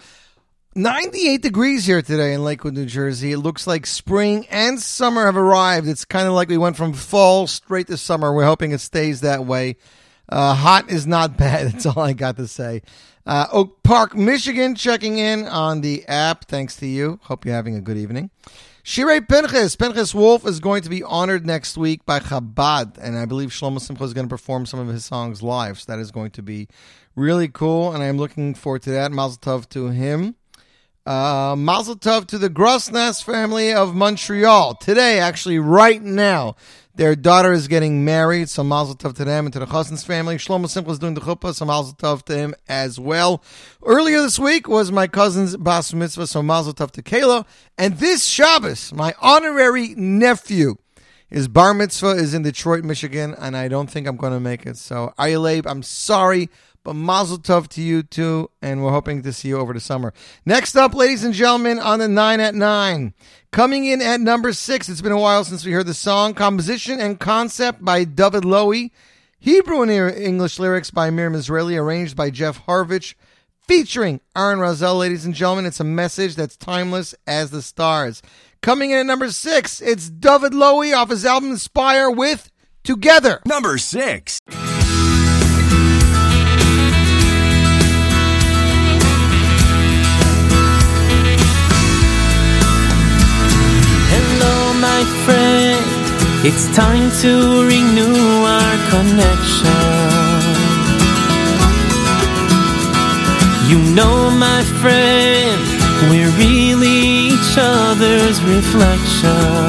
98 0.76 1.42
degrees 1.42 1.84
here 1.84 2.02
today 2.02 2.34
in 2.34 2.44
Lakewood, 2.44 2.74
New 2.74 2.86
Jersey. 2.86 3.32
It 3.32 3.38
looks 3.38 3.66
like 3.66 3.84
spring 3.84 4.46
and 4.48 4.78
summer 4.78 5.26
have 5.26 5.36
arrived. 5.36 5.88
It's 5.88 6.04
kind 6.04 6.28
of 6.28 6.34
like 6.34 6.50
we 6.50 6.56
went 6.56 6.76
from 6.76 6.92
fall 6.92 7.48
straight 7.48 7.88
to 7.88 7.96
summer. 7.96 8.32
We're 8.32 8.44
hoping 8.44 8.70
it 8.70 8.80
stays 8.80 9.22
that 9.22 9.44
way. 9.44 9.74
Uh, 10.28 10.54
hot 10.54 10.88
is 10.88 11.04
not 11.04 11.36
bad. 11.36 11.72
That's 11.72 11.86
all 11.86 11.98
I 11.98 12.12
got 12.12 12.36
to 12.36 12.46
say. 12.46 12.82
Uh, 13.30 13.46
Oak 13.52 13.84
Park, 13.84 14.16
Michigan, 14.16 14.74
checking 14.74 15.18
in 15.18 15.46
on 15.46 15.82
the 15.82 16.04
app. 16.08 16.46
Thanks 16.46 16.74
to 16.78 16.86
you. 16.88 17.20
Hope 17.22 17.44
you're 17.44 17.54
having 17.54 17.76
a 17.76 17.80
good 17.80 17.96
evening. 17.96 18.30
Shirei 18.82 19.20
Pinchas, 19.28 19.76
Pinchas 19.76 20.12
Wolf 20.12 20.44
is 20.44 20.58
going 20.58 20.82
to 20.82 20.88
be 20.88 21.04
honored 21.04 21.46
next 21.46 21.78
week 21.78 22.04
by 22.04 22.18
Chabad, 22.18 22.98
and 23.00 23.16
I 23.16 23.26
believe 23.26 23.50
Shlomo 23.50 23.80
Simcha 23.80 24.02
is 24.02 24.14
going 24.14 24.26
to 24.26 24.28
perform 24.28 24.66
some 24.66 24.80
of 24.80 24.88
his 24.88 25.04
songs 25.04 25.44
live. 25.44 25.78
So 25.78 25.92
that 25.92 26.00
is 26.00 26.10
going 26.10 26.32
to 26.32 26.42
be 26.42 26.66
really 27.14 27.46
cool, 27.46 27.92
and 27.92 28.02
I'm 28.02 28.18
looking 28.18 28.52
forward 28.52 28.82
to 28.82 28.90
that. 28.90 29.12
Mazel 29.12 29.38
tov 29.38 29.68
to 29.68 29.90
him. 29.90 30.34
Uh, 31.06 31.56
Mazel 31.56 31.96
tov 31.96 32.26
to 32.26 32.36
the 32.36 32.50
Grosness 32.50 33.24
family 33.24 33.72
of 33.72 33.94
Montreal. 33.94 34.74
Today, 34.74 35.18
actually, 35.18 35.58
right 35.58 36.02
now, 36.02 36.56
their 36.94 37.16
daughter 37.16 37.54
is 37.54 37.68
getting 37.68 38.04
married, 38.04 38.50
so 38.50 38.62
Mazel 38.62 38.94
tov 38.94 39.16
to 39.16 39.24
them 39.24 39.46
and 39.46 39.52
to 39.54 39.58
the 39.58 39.66
Chosn's 39.66 40.04
family. 40.04 40.36
Shlomo 40.36 40.68
Simcha 40.68 40.90
is 40.90 40.98
doing 40.98 41.14
the 41.14 41.22
chuppah, 41.22 41.54
so 41.54 41.64
Mazel 41.64 41.94
tov 41.94 42.24
to 42.24 42.36
him 42.36 42.54
as 42.68 43.00
well. 43.00 43.42
Earlier 43.82 44.20
this 44.20 44.38
week 44.38 44.68
was 44.68 44.92
my 44.92 45.06
cousin's 45.06 45.56
bas 45.56 45.94
mitzvah, 45.94 46.26
so 46.26 46.42
Mazel 46.42 46.74
tov 46.74 46.90
to 46.90 47.02
Kayla. 47.02 47.46
And 47.78 47.96
this 47.96 48.26
Shabbos, 48.26 48.92
my 48.92 49.14
honorary 49.22 49.94
nephew, 49.96 50.76
his 51.28 51.48
bar 51.48 51.72
mitzvah 51.72 52.10
is 52.10 52.34
in 52.34 52.42
Detroit, 52.42 52.84
Michigan, 52.84 53.34
and 53.38 53.56
I 53.56 53.68
don't 53.68 53.88
think 53.88 54.06
I'm 54.06 54.16
going 54.16 54.32
to 54.32 54.40
make 54.40 54.66
it. 54.66 54.76
So, 54.76 55.14
Ayaleib, 55.16 55.64
I'm 55.64 55.82
sorry, 55.82 56.50
but 56.82 56.94
mazel 56.94 57.38
tov 57.38 57.68
to 57.68 57.80
you 57.80 58.02
too, 58.02 58.50
and 58.62 58.82
we're 58.82 58.90
hoping 58.90 59.22
to 59.22 59.32
see 59.32 59.48
you 59.48 59.58
over 59.58 59.72
the 59.72 59.80
summer. 59.80 60.12
Next 60.44 60.76
up, 60.76 60.94
ladies 60.94 61.24
and 61.24 61.34
gentlemen, 61.34 61.78
on 61.78 61.98
the 61.98 62.08
9 62.08 62.40
at 62.40 62.54
9. 62.54 63.14
Coming 63.52 63.84
in 63.86 64.00
at 64.00 64.20
number 64.20 64.52
6, 64.52 64.88
it's 64.88 65.00
been 65.00 65.12
a 65.12 65.18
while 65.18 65.44
since 65.44 65.64
we 65.64 65.72
heard 65.72 65.86
the 65.86 65.94
song. 65.94 66.34
Composition 66.34 67.00
and 67.00 67.18
concept 67.18 67.84
by 67.84 68.04
David 68.04 68.44
Lowy. 68.44 68.90
Hebrew 69.38 69.82
and 69.82 69.90
English 69.90 70.58
lyrics 70.58 70.90
by 70.90 71.10
Miriam 71.10 71.34
Israeli, 71.34 71.76
arranged 71.76 72.16
by 72.16 72.30
Jeff 72.30 72.64
Harvich. 72.66 73.14
Featuring 73.66 74.20
Aaron 74.36 74.58
Razel, 74.58 74.98
ladies 74.98 75.24
and 75.24 75.34
gentlemen. 75.34 75.66
It's 75.66 75.80
a 75.80 75.84
message 75.84 76.34
that's 76.34 76.56
timeless 76.56 77.14
as 77.26 77.50
the 77.50 77.62
stars. 77.62 78.20
Coming 78.62 78.90
in 78.90 78.98
at 78.98 79.06
number 79.06 79.30
6, 79.30 79.80
it's 79.80 80.10
David 80.10 80.52
Lowy 80.52 80.94
off 80.94 81.10
his 81.10 81.24
album 81.24 81.52
Inspire 81.52 82.10
with 82.10 82.50
Together. 82.82 83.40
Number 83.44 83.78
six. 83.78 84.40
My 95.00 95.06
friend. 95.24 95.80
It's 96.44 96.66
time 96.76 97.10
to 97.22 97.32
renew 97.74 98.44
our 98.56 98.76
connection. 98.92 99.80
You 103.70 103.78
know, 103.96 104.30
my 104.30 104.62
friend, 104.82 105.60
we're 106.10 106.32
really 106.36 107.32
each 107.32 107.54
other's 107.56 108.42
reflection. 108.42 109.68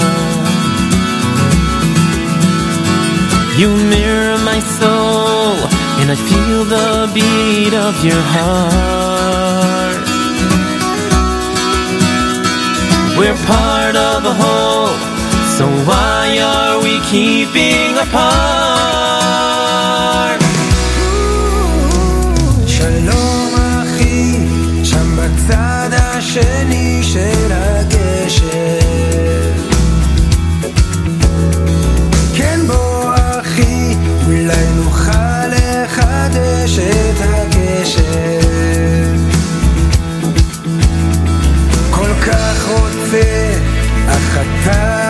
You 3.59 3.69
mirror 3.93 4.37
my 4.51 4.59
soul, 4.79 5.55
and 5.99 6.11
I 6.11 6.17
feel 6.29 6.61
the 6.75 7.09
beat 7.13 7.73
of 7.73 7.93
your 8.03 8.23
heart. 8.35 9.61
We're 13.17 13.41
part 13.45 13.95
of 13.95 14.25
a 14.25 14.33
whole, 14.33 15.10
so 15.61 15.67
why 15.89 16.27
are 16.53 16.75
we 16.85 16.93
keeping 17.11 17.93
apart? 18.05 18.41
שלום 22.67 23.53
אחי, 23.55 24.37
שם 24.83 25.17
בצד 25.17 25.89
השני 25.93 27.03
של 27.03 27.51
הגשר. 27.51 28.79
כן 32.35 32.59
בוא 32.67 33.13
אחי, 33.15 33.95
אולי 34.27 34.65
נוכל 34.75 35.47
לחדש 35.47 36.79
את 36.79 37.21
הקשר. 37.21 38.01
כל 41.91 42.13
כך 42.25 42.69
רוצה, 42.69 43.53
אך 44.07 44.37
אתה 44.37 45.00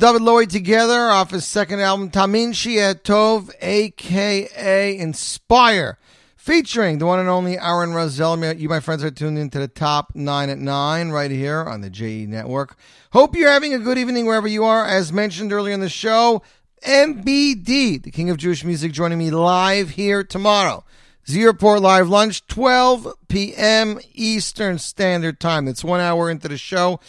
David 0.00 0.22
Lowy 0.22 0.48
together 0.48 1.10
off 1.10 1.30
his 1.30 1.46
second 1.46 1.80
album, 1.80 2.10
Tamin 2.10 2.54
Shiat 2.54 3.02
Tov, 3.02 3.50
aka 3.60 4.96
Inspire, 4.96 5.98
featuring 6.36 6.96
the 6.96 7.04
one 7.04 7.18
and 7.18 7.28
only 7.28 7.58
Aaron 7.58 7.90
Razel. 7.90 8.58
You, 8.58 8.70
my 8.70 8.80
friends, 8.80 9.04
are 9.04 9.10
tuned 9.10 9.36
into 9.36 9.58
the 9.58 9.68
top 9.68 10.12
nine 10.14 10.48
at 10.48 10.56
nine 10.56 11.10
right 11.10 11.30
here 11.30 11.62
on 11.62 11.82
the 11.82 11.90
JE 11.90 12.24
Network. 12.24 12.78
Hope 13.12 13.36
you're 13.36 13.50
having 13.50 13.74
a 13.74 13.78
good 13.78 13.98
evening 13.98 14.24
wherever 14.24 14.48
you 14.48 14.64
are. 14.64 14.86
As 14.86 15.12
mentioned 15.12 15.52
earlier 15.52 15.74
in 15.74 15.80
the 15.80 15.90
show, 15.90 16.40
MBD, 16.82 18.02
the 18.02 18.10
King 18.10 18.30
of 18.30 18.38
Jewish 18.38 18.64
Music, 18.64 18.92
joining 18.92 19.18
me 19.18 19.30
live 19.30 19.90
here 19.90 20.24
tomorrow. 20.24 20.82
Z 21.28 21.44
Report 21.44 21.82
Live 21.82 22.08
Lunch, 22.08 22.46
12 22.46 23.06
p.m. 23.28 24.00
Eastern 24.14 24.78
Standard 24.78 25.38
Time. 25.40 25.66
That's 25.66 25.84
one 25.84 26.00
hour 26.00 26.30
into 26.30 26.48
the 26.48 26.56
show. 26.56 27.00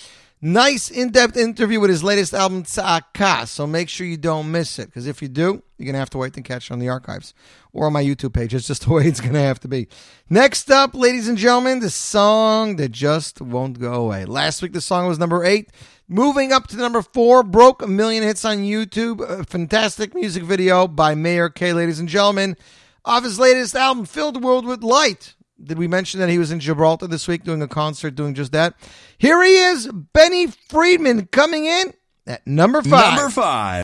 Nice 0.44 0.90
in-depth 0.90 1.38
interview 1.38 1.80
with 1.80 1.92
his 1.92 2.04
latest 2.04 2.34
album, 2.34 2.64
Tzaka. 2.64 3.48
So 3.48 3.68
make 3.68 3.90
sure 3.90 4.08
you 4.08 4.18
don't 4.18 4.50
miss 4.50 4.80
it, 4.80 4.88
because 4.88 5.06
if 5.06 5.22
you 5.22 5.28
do, 5.28 5.62
you're 5.78 5.86
going 5.86 5.94
to 5.94 6.00
have 6.00 6.10
to 6.12 6.18
wait 6.18 6.36
and 6.36 6.44
catch 6.44 6.72
it 6.72 6.74
on 6.74 6.80
the 6.80 6.90
archives 6.90 7.36
or 7.74 7.86
on 7.86 7.94
my 7.94 8.04
YouTube 8.04 8.34
page. 8.34 8.56
It's 8.56 8.66
just 8.66 8.86
the 8.88 8.92
way 8.92 9.06
it's 9.06 9.22
going 9.22 9.34
to 9.34 9.40
have 9.40 9.60
to 9.60 9.68
be. 9.68 9.88
Next 10.32 10.72
up, 10.72 10.96
ladies 10.96 11.28
and 11.28 11.38
gentlemen, 11.38 11.80
the 11.80 11.92
song 11.92 12.78
that 12.78 12.92
just 12.92 13.40
won't 13.40 13.80
go 13.80 13.94
away. 13.94 14.26
Last 14.26 14.64
week, 14.64 14.74
the 14.74 14.82
song 14.82 15.08
was 15.08 15.20
number 15.20 15.46
eight. 15.46 15.70
Moving 16.08 16.52
up 16.52 16.68
to 16.68 16.76
number 16.76 17.04
four, 17.04 17.44
broke 17.44 17.84
a 17.84 17.88
million 17.88 18.24
hits 18.24 18.44
on 18.44 18.58
YouTube. 18.58 19.22
A 19.22 19.46
fantastic 19.46 20.16
music 20.16 20.44
video 20.44 20.88
by 20.88 21.14
Meir 21.14 21.50
Kay, 21.50 21.72
ladies 21.72 22.00
and 22.00 22.10
gentlemen, 22.10 22.58
of 23.06 23.24
his 23.24 23.40
latest 23.40 23.76
album, 23.76 24.06
Fill 24.06 24.32
the 24.32 24.40
World 24.40 24.66
with 24.66 24.84
Light. 24.84 25.36
Did 25.63 25.79
we 25.79 25.89
mention 25.89 26.21
that 26.21 26.29
he 26.29 26.39
was 26.39 26.51
in 26.51 26.61
Gibraltar 26.61 27.07
this 27.07 27.27
week 27.27 27.43
doing 27.43 27.63
a 27.63 27.69
concert 27.69 28.15
doing 28.15 28.35
just 28.35 28.53
that? 28.53 28.75
Here 29.17 29.43
he 29.43 29.57
is, 29.57 29.89
Benny 30.13 30.49
Friedman, 30.69 31.27
coming 31.27 31.65
in 31.65 31.95
at 32.27 32.47
number 32.47 32.83
five. 32.83 33.17
Number 33.17 33.31
five. 33.31 33.83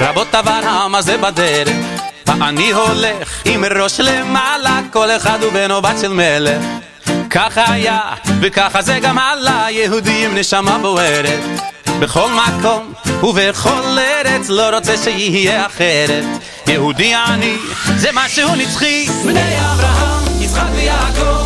רבות 0.00 0.34
עבר 0.34 0.50
העם 0.50 0.94
הזה 0.94 1.18
בדרך, 1.18 1.68
ואני 2.26 2.72
הולך 2.72 3.42
עם 3.44 3.64
ראש 3.64 4.00
למעלה, 4.00 4.80
כל 4.92 5.10
אחד 5.10 5.42
הוא 5.42 5.52
בנו 5.52 5.82
בת 5.82 6.00
של 6.00 6.12
מלך. 6.12 6.64
ככה 7.30 7.72
היה, 7.72 8.00
וככה 8.40 8.82
זה 8.82 8.98
גם 9.02 9.18
עלה, 9.18 9.66
יהודי 9.70 10.26
עם 10.26 10.34
נשמה 10.34 10.78
בוערת. 10.78 11.40
בכל 11.99 12.29
מקום 12.31 12.93
ובכל 13.23 13.97
ארץ, 13.99 14.49
לא 14.49 14.75
רוצה 14.75 14.97
שיהיה 14.97 15.65
אחרת. 15.65 16.25
יהודי 16.67 17.15
אני, 17.15 17.57
זה 17.95 18.09
משהו 18.13 18.55
נצחי. 18.55 19.07
בני 19.25 19.59
אברהם, 19.59 20.41
יצחק 20.41 20.67
ויעקב, 20.75 21.38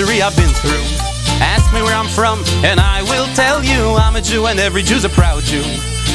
history 0.00 0.22
I've 0.22 0.36
been 0.36 0.54
through. 0.64 0.84
Ask 1.42 1.72
me 1.74 1.82
where 1.82 1.94
I'm 1.94 2.08
from, 2.08 2.38
and 2.64 2.80
I 2.80 3.02
will 3.02 3.26
tell 3.34 3.62
you 3.62 3.96
I'm 3.96 4.16
a 4.16 4.22
Jew, 4.22 4.46
and 4.46 4.58
every 4.58 4.82
Jew's 4.82 5.04
a 5.04 5.08
proud 5.10 5.42
Jew. 5.42 5.64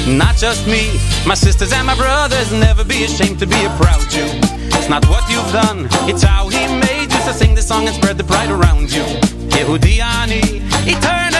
Not 0.07 0.35
just 0.37 0.65
me, 0.67 0.89
my 1.25 1.35
sisters 1.35 1.71
and 1.71 1.85
my 1.85 1.95
brothers. 1.95 2.51
Never 2.51 2.83
be 2.83 3.03
ashamed 3.03 3.39
to 3.39 3.47
be 3.47 3.61
a 3.63 3.69
proud 3.77 4.01
Jew. 4.09 4.29
It's 4.77 4.89
not 4.89 5.05
what 5.05 5.29
you've 5.29 5.51
done, 5.51 5.87
it's 6.09 6.23
how 6.23 6.49
He 6.49 6.65
made 6.67 7.11
you. 7.13 7.19
So 7.21 7.31
sing 7.31 7.53
this 7.53 7.67
song 7.67 7.85
and 7.87 7.95
spread 7.95 8.17
the 8.17 8.23
pride 8.23 8.49
around 8.49 8.91
you. 8.91 9.05
Yehudi 9.53 9.99
ani, 10.01 10.61
eternally. 10.89 11.34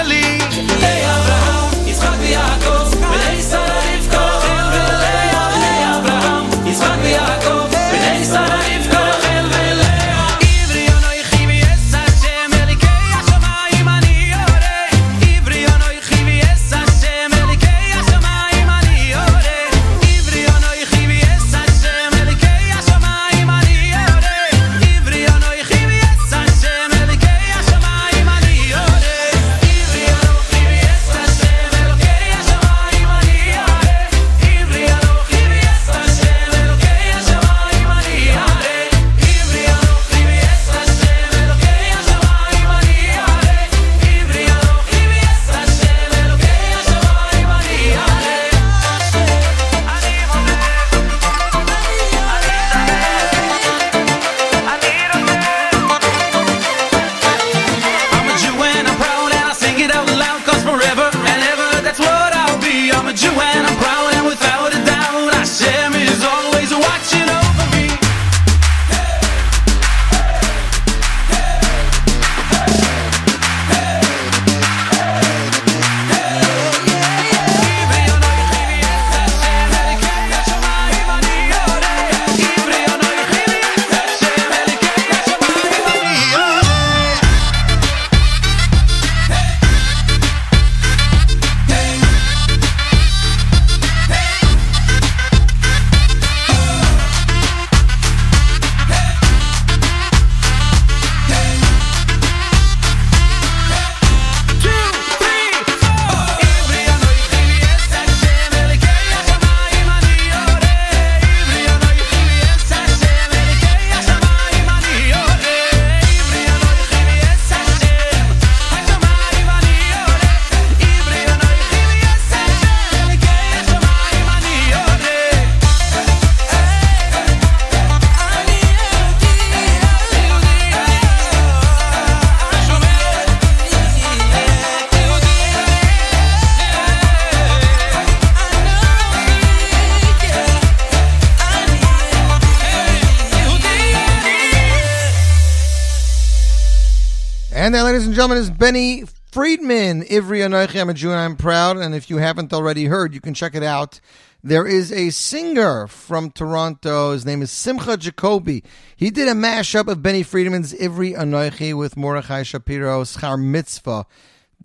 Gentlemen, 148.26 148.42
is 148.42 148.50
Benny 148.50 149.04
Friedman. 149.32 150.02
Ivri 150.02 150.40
Anoichi, 150.40 150.82
I'm 150.82 150.90
a 150.90 150.96
Jew 150.96 151.12
and 151.12 151.20
I'm 151.20 151.36
proud. 151.36 151.78
And 151.78 151.94
if 151.94 152.10
you 152.10 152.18
haven't 152.18 152.52
already 152.54 152.86
heard, 152.86 153.14
you 153.14 153.22
can 153.22 153.36
check 153.36 153.54
it 153.54 153.62
out. 153.62 154.00
There 154.44 154.66
is 154.66 154.92
a 154.92 155.12
singer 155.12 155.86
from 155.86 156.32
Toronto. 156.32 157.12
His 157.12 157.24
name 157.24 157.44
is 157.44 157.52
Simcha 157.52 157.98
Jacoby. 157.98 158.64
He 158.96 159.12
did 159.12 159.28
a 159.28 159.34
mashup 159.34 159.88
of 159.88 160.02
Benny 160.02 160.24
Friedman's 160.24 160.74
Ivri 160.74 161.16
Anoichi 161.16 161.78
with 161.78 161.96
Mordechai 161.96 162.42
Shapiro's 162.42 163.16
Schar 163.16 163.40
Mitzvah. 163.40 164.08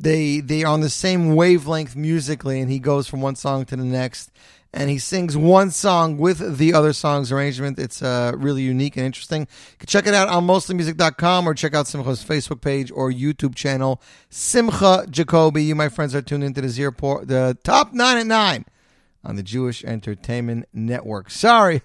They 0.01 0.41
they 0.41 0.65
are 0.65 0.73
on 0.73 0.81
the 0.81 0.89
same 0.89 1.35
wavelength 1.37 1.95
musically, 1.95 2.61
and 2.61 2.71
he 2.71 2.79
goes 2.79 3.07
from 3.07 3.21
one 3.21 3.37
song 3.37 3.67
to 3.67 3.77
the 3.77 3.85
next, 3.85 4.31
and 4.73 4.89
he 4.89 4.99
sings 4.99 5.37
one 5.37 5.71
song 5.71 6.17
with 6.17 6.57
the 6.57 6.73
other 6.73 6.95
song's 6.95 7.31
arrangement. 7.31 7.79
It's 7.79 8.03
uh, 8.03 8.33
really 8.35 8.63
unique 8.63 8.97
and 8.97 9.05
interesting. 9.05 9.43
You 9.43 9.77
can 9.79 9.87
check 9.89 10.07
it 10.07 10.15
out 10.15 10.29
on 10.29 10.47
mostlymusic.com 10.47 11.47
or 11.47 11.53
check 11.53 11.75
out 11.75 11.87
Simcha's 11.87 12.25
Facebook 12.25 12.63
page 12.63 12.91
or 12.91 13.13
YouTube 13.13 13.55
channel, 13.55 14.01
Simcha 14.31 15.07
Jacoby. 15.11 15.65
You, 15.65 15.75
my 15.75 15.91
friends, 15.91 16.15
are 16.15 16.23
tuned 16.23 16.45
into 16.45 16.63
the 16.63 16.71
zero 16.71 16.93
por- 16.93 17.27
the 17.27 17.59
top 17.63 17.93
nine 17.93 18.17
at 18.17 18.27
nine 18.27 18.65
on 19.23 19.37
the 19.37 19.43
Jewish 19.43 19.85
Entertainment 19.85 20.67
Network. 20.73 21.31
Sorry, 21.31 21.83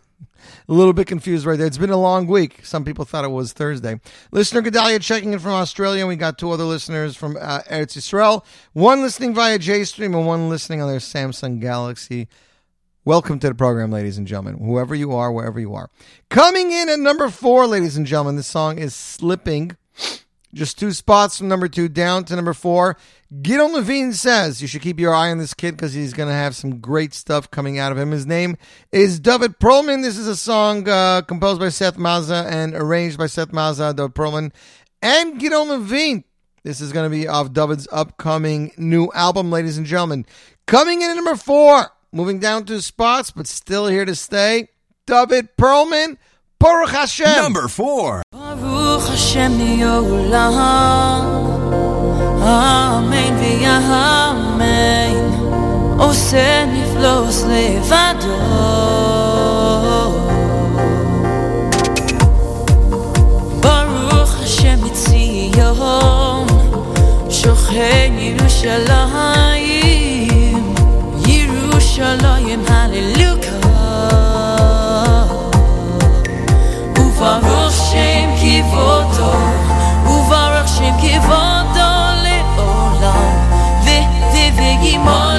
a 0.67 0.73
little 0.73 0.93
bit 0.93 1.07
confused 1.07 1.45
right 1.45 1.57
there. 1.57 1.67
It's 1.67 1.77
been 1.77 1.89
a 1.89 1.97
long 1.97 2.27
week. 2.27 2.65
Some 2.65 2.85
people 2.85 3.05
thought 3.05 3.25
it 3.25 3.29
was 3.29 3.53
Thursday. 3.53 3.99
Listener 4.31 4.61
Gedalia 4.61 5.01
checking 5.01 5.33
in 5.33 5.39
from 5.39 5.51
Australia. 5.51 6.07
We 6.07 6.15
got 6.15 6.37
two 6.37 6.51
other 6.51 6.63
listeners 6.63 7.15
from 7.15 7.37
uh, 7.37 7.61
Eretz 7.69 7.97
Yisrael. 7.97 8.45
One 8.73 9.01
listening 9.01 9.33
via 9.33 9.59
JStream 9.59 10.17
and 10.17 10.25
one 10.25 10.49
listening 10.49 10.81
on 10.81 10.89
their 10.89 10.99
Samsung 10.99 11.59
Galaxy. 11.59 12.27
Welcome 13.03 13.37
to 13.39 13.49
the 13.49 13.55
program, 13.55 13.91
ladies 13.91 14.17
and 14.17 14.25
gentlemen. 14.25 14.57
Whoever 14.57 14.95
you 14.95 15.11
are, 15.13 15.31
wherever 15.31 15.59
you 15.59 15.75
are. 15.75 15.91
Coming 16.29 16.71
in 16.71 16.89
at 16.89 16.99
number 16.99 17.29
four, 17.29 17.67
ladies 17.67 17.97
and 17.97 18.07
gentlemen, 18.07 18.35
this 18.35 18.47
song 18.47 18.79
is 18.79 18.95
Slipping. 18.95 19.77
Just 20.55 20.79
two 20.79 20.93
spots 20.93 21.37
from 21.37 21.49
number 21.49 21.67
two 21.67 21.89
down 21.89 22.23
to 22.25 22.35
number 22.35 22.53
four. 22.53 22.95
Gidon 23.41 23.73
Levine 23.73 24.13
says 24.13 24.61
you 24.61 24.69
should 24.69 24.81
keep 24.81 25.01
your 25.01 25.13
eye 25.13 25.29
on 25.29 25.37
this 25.37 25.53
kid 25.53 25.71
because 25.71 25.93
he's 25.93 26.13
going 26.13 26.29
to 26.29 26.35
have 26.35 26.55
some 26.55 26.79
great 26.79 27.13
stuff 27.13 27.51
coming 27.51 27.77
out 27.77 27.91
of 27.91 27.97
him. 27.97 28.11
His 28.11 28.25
name 28.25 28.55
is 28.89 29.19
David 29.19 29.59
Perlman. 29.59 30.01
This 30.01 30.17
is 30.17 30.29
a 30.29 30.35
song 30.35 30.87
uh, 30.87 31.23
composed 31.23 31.59
by 31.59 31.67
Seth 31.67 31.97
Maza 31.97 32.47
and 32.49 32.73
arranged 32.73 33.17
by 33.17 33.27
Seth 33.27 33.51
Maza, 33.51 33.93
David 33.93 34.15
Perlman, 34.15 34.53
and 35.01 35.41
Gidon 35.41 35.67
Levine. 35.67 36.23
This 36.63 36.79
is 36.79 36.93
going 36.93 37.05
to 37.05 37.15
be 37.15 37.27
off 37.27 37.51
David's 37.51 37.89
upcoming 37.91 38.71
new 38.77 39.11
album, 39.13 39.51
ladies 39.51 39.77
and 39.77 39.85
gentlemen. 39.85 40.25
Coming 40.67 41.01
in 41.01 41.09
at 41.09 41.15
number 41.15 41.35
four, 41.35 41.89
moving 42.13 42.39
down 42.39 42.63
two 42.63 42.79
spots, 42.79 43.29
but 43.29 43.45
still 43.45 43.87
here 43.87 44.05
to 44.05 44.15
stay. 44.15 44.69
David 45.05 45.49
Perlman, 45.57 46.17
Baruch 46.59 46.91
Hashem. 46.91 47.27
Number 47.27 47.67
four. 47.67 48.23
ברוך 48.64 49.10
השם 49.10 49.52
לעולם, 49.58 51.24
אמן 52.42 53.36
ויאמן, 53.38 55.14
עושה 55.98 56.64
נפלוס 56.66 57.44
לבדו. 57.44 58.36
ברוך 63.60 64.34
השם 64.42 64.84
מציון, 64.84 66.46
שוכן 67.30 68.12
ירושלים, 68.18 69.54
ירושלים 71.26 72.60
הללוקה. 72.68 73.50
וברוך 76.96 77.53
שם 77.53 77.53
כבודו, 78.64 79.32
וברוך 80.04 80.68
שם 80.68 80.92
כבודו 80.98 81.92
לעולם, 82.22 83.34
וימולך 84.56 85.33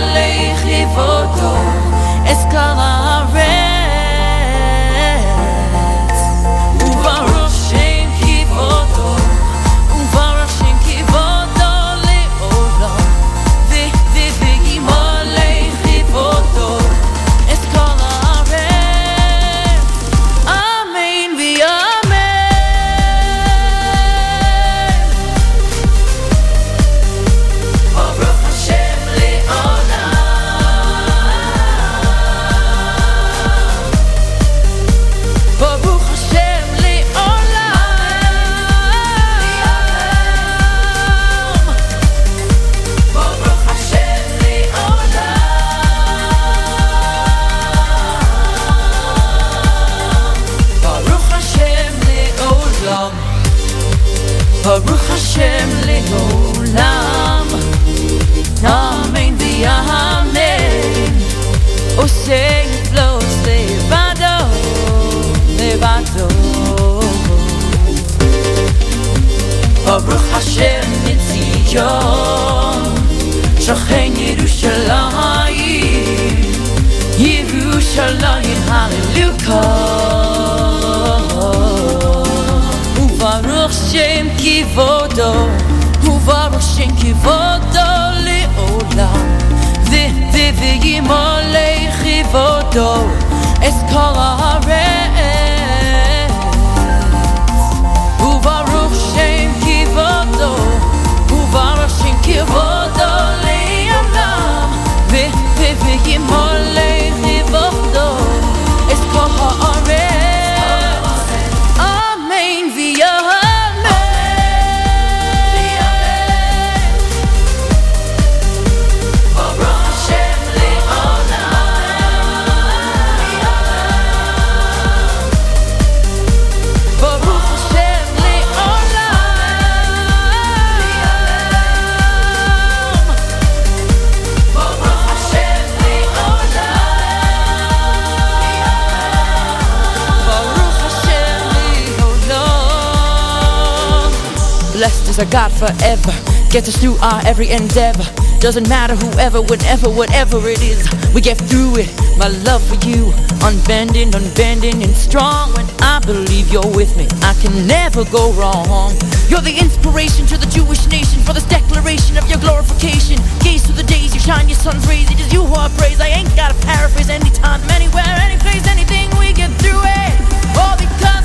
forever. 145.67 146.15
Gets 146.51 146.69
us 146.69 146.77
through 146.79 146.97
our 147.03 147.21
every 147.27 147.51
endeavor. 147.51 148.07
Doesn't 148.39 148.69
matter 148.69 148.95
whoever, 148.95 149.41
whatever, 149.43 149.91
whatever 149.91 150.39
it 150.49 150.63
is. 150.63 150.87
We 151.15 151.21
get 151.21 151.39
through 151.39 151.83
it. 151.83 151.91
My 152.17 152.29
love 152.49 152.65
for 152.65 152.81
you 152.89 153.13
Unbending, 153.45 154.15
unbending 154.15 154.83
and 154.83 154.95
strong. 154.97 155.53
When 155.53 155.67
I 155.81 156.01
believe 156.01 156.49
you're 156.49 156.73
with 156.75 156.97
me 156.97 157.07
I 157.23 157.35
can 157.43 157.67
never 157.67 158.05
go 158.05 158.33
wrong. 158.33 158.97
You're 159.29 159.45
the 159.45 159.57
inspiration 159.59 160.25
to 160.33 160.39
the 160.39 160.47
Jewish 160.47 160.87
nation 160.89 161.21
For 161.23 161.33
this 161.33 161.45
declaration 161.45 162.17
of 162.17 162.29
your 162.29 162.39
glorification. 162.39 163.21
Gaze 163.41 163.67
through 163.67 163.77
the 163.77 163.89
days, 163.89 164.15
you 164.15 164.21
shine 164.21 164.49
your 164.49 164.59
sun's 164.59 164.87
rays 164.89 165.11
It 165.11 165.21
is 165.21 165.33
you 165.33 165.45
who 165.45 165.55
I 165.55 165.69
praise 165.77 166.01
I 166.01 166.09
ain't 166.09 166.35
gotta 166.37 166.57
paraphrase 166.65 167.11
anytime, 167.11 167.61
anywhere, 167.71 168.17
any 168.25 168.39
place, 168.39 168.67
anything 168.67 169.11
We 169.19 169.33
get 169.33 169.53
through 169.61 169.83
it. 169.85 170.15
All 170.57 170.77
because 170.77 171.16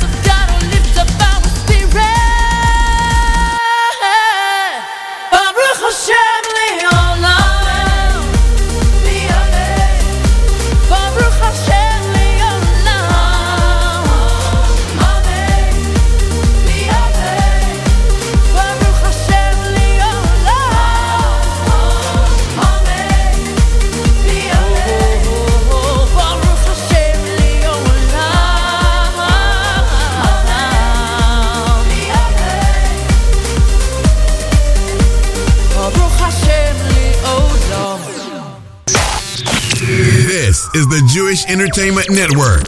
This 39.81 40.69
is 40.75 40.87
the 40.89 41.01
Jewish 41.11 41.43
Entertainment 41.47 42.11
Network. 42.11 42.67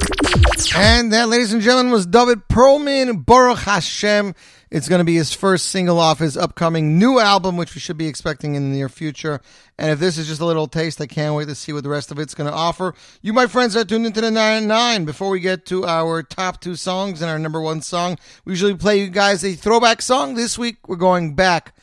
And 0.75 1.13
that, 1.13 1.29
ladies 1.29 1.53
and 1.53 1.61
gentlemen, 1.61 1.93
was 1.93 2.07
David 2.07 2.47
Perlman, 2.47 3.23
Baruch 3.23 3.59
Hashem. 3.59 4.33
It's 4.71 4.89
going 4.89 4.97
to 4.97 5.05
be 5.05 5.13
his 5.13 5.31
first 5.31 5.67
single 5.67 5.99
off 5.99 6.17
his 6.17 6.35
upcoming 6.35 6.97
new 6.97 7.19
album, 7.19 7.55
which 7.55 7.75
we 7.75 7.81
should 7.81 7.99
be 7.99 8.07
expecting 8.07 8.55
in 8.55 8.71
the 8.71 8.75
near 8.75 8.89
future. 8.89 9.41
And 9.77 9.91
if 9.91 9.99
this 9.99 10.17
is 10.17 10.27
just 10.27 10.41
a 10.41 10.45
little 10.45 10.65
taste, 10.65 10.99
I 11.01 11.05
can't 11.05 11.35
wait 11.35 11.49
to 11.49 11.55
see 11.55 11.71
what 11.71 11.83
the 11.83 11.89
rest 11.89 12.09
of 12.09 12.17
it's 12.17 12.33
going 12.33 12.49
to 12.49 12.55
offer. 12.55 12.95
You, 13.21 13.31
my 13.31 13.45
friends, 13.45 13.75
are 13.75 13.85
tuned 13.85 14.07
into 14.07 14.21
the 14.21 14.31
9 14.31 14.67
9. 14.67 15.05
Before 15.05 15.29
we 15.29 15.39
get 15.39 15.67
to 15.67 15.85
our 15.85 16.23
top 16.23 16.61
two 16.61 16.75
songs 16.75 17.21
and 17.21 17.29
our 17.29 17.37
number 17.37 17.61
one 17.61 17.81
song, 17.81 18.17
we 18.43 18.53
usually 18.53 18.73
play 18.73 18.99
you 18.99 19.09
guys 19.09 19.45
a 19.45 19.53
throwback 19.53 20.01
song. 20.01 20.33
This 20.33 20.57
week, 20.57 20.87
we're 20.87 20.95
going 20.95 21.35
back 21.35 21.75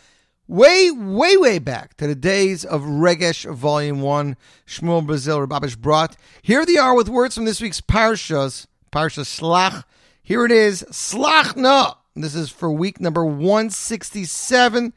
way, 0.51 0.91
way, 0.91 1.37
way 1.37 1.59
back 1.61 1.97
to 1.97 2.09
the 2.09 2.15
days 2.15 2.65
of 2.65 2.83
Regesh 2.83 3.51
Volume 3.55 4.01
1, 4.01 4.37
Shmuel 4.67 5.07
Brazil, 5.07 5.39
Rababish 5.39 5.79
brought. 5.79 6.17
Here 6.43 6.67
they 6.67 6.77
are 6.77 6.95
with 6.95 7.09
words 7.09 7.37
from 7.37 7.45
this 7.45 7.61
week's 7.61 7.81
Parshas, 7.81 8.67
Parsha 8.93 9.25
Slach. 9.25 9.85
Here 10.23 10.45
it 10.45 10.51
is, 10.51 10.85
Slach 10.91 11.57
Na. 11.57 11.95
This 12.17 12.35
is 12.35 12.51
for 12.51 12.71
week 12.71 13.01
number 13.01 13.25
167, 13.25 14.93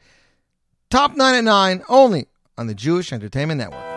top 0.90 1.16
9 1.16 1.34
at 1.36 1.44
9, 1.44 1.82
only 1.88 2.26
on 2.58 2.66
the 2.66 2.74
Jewish 2.74 3.12
Entertainment 3.12 3.58
Network. 3.58 3.93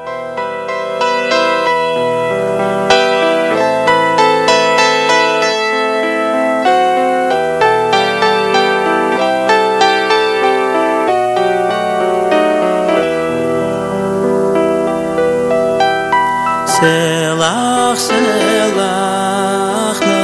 selach 16.78 17.98
selach 18.08 20.00
no 20.10 20.22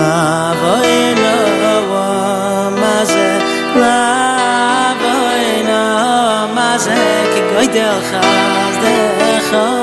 la 0.00 0.22
voy 0.62 0.96
no 1.22 1.36
va 1.90 2.08
maze 2.82 3.28
la 3.82 4.02
voy 5.02 5.46
maze 6.58 7.00
ki 7.32 7.40
goy 7.50 7.66
del 7.76 7.98
khaz 8.10 8.74
de 8.82 8.96
khaz 9.50 9.81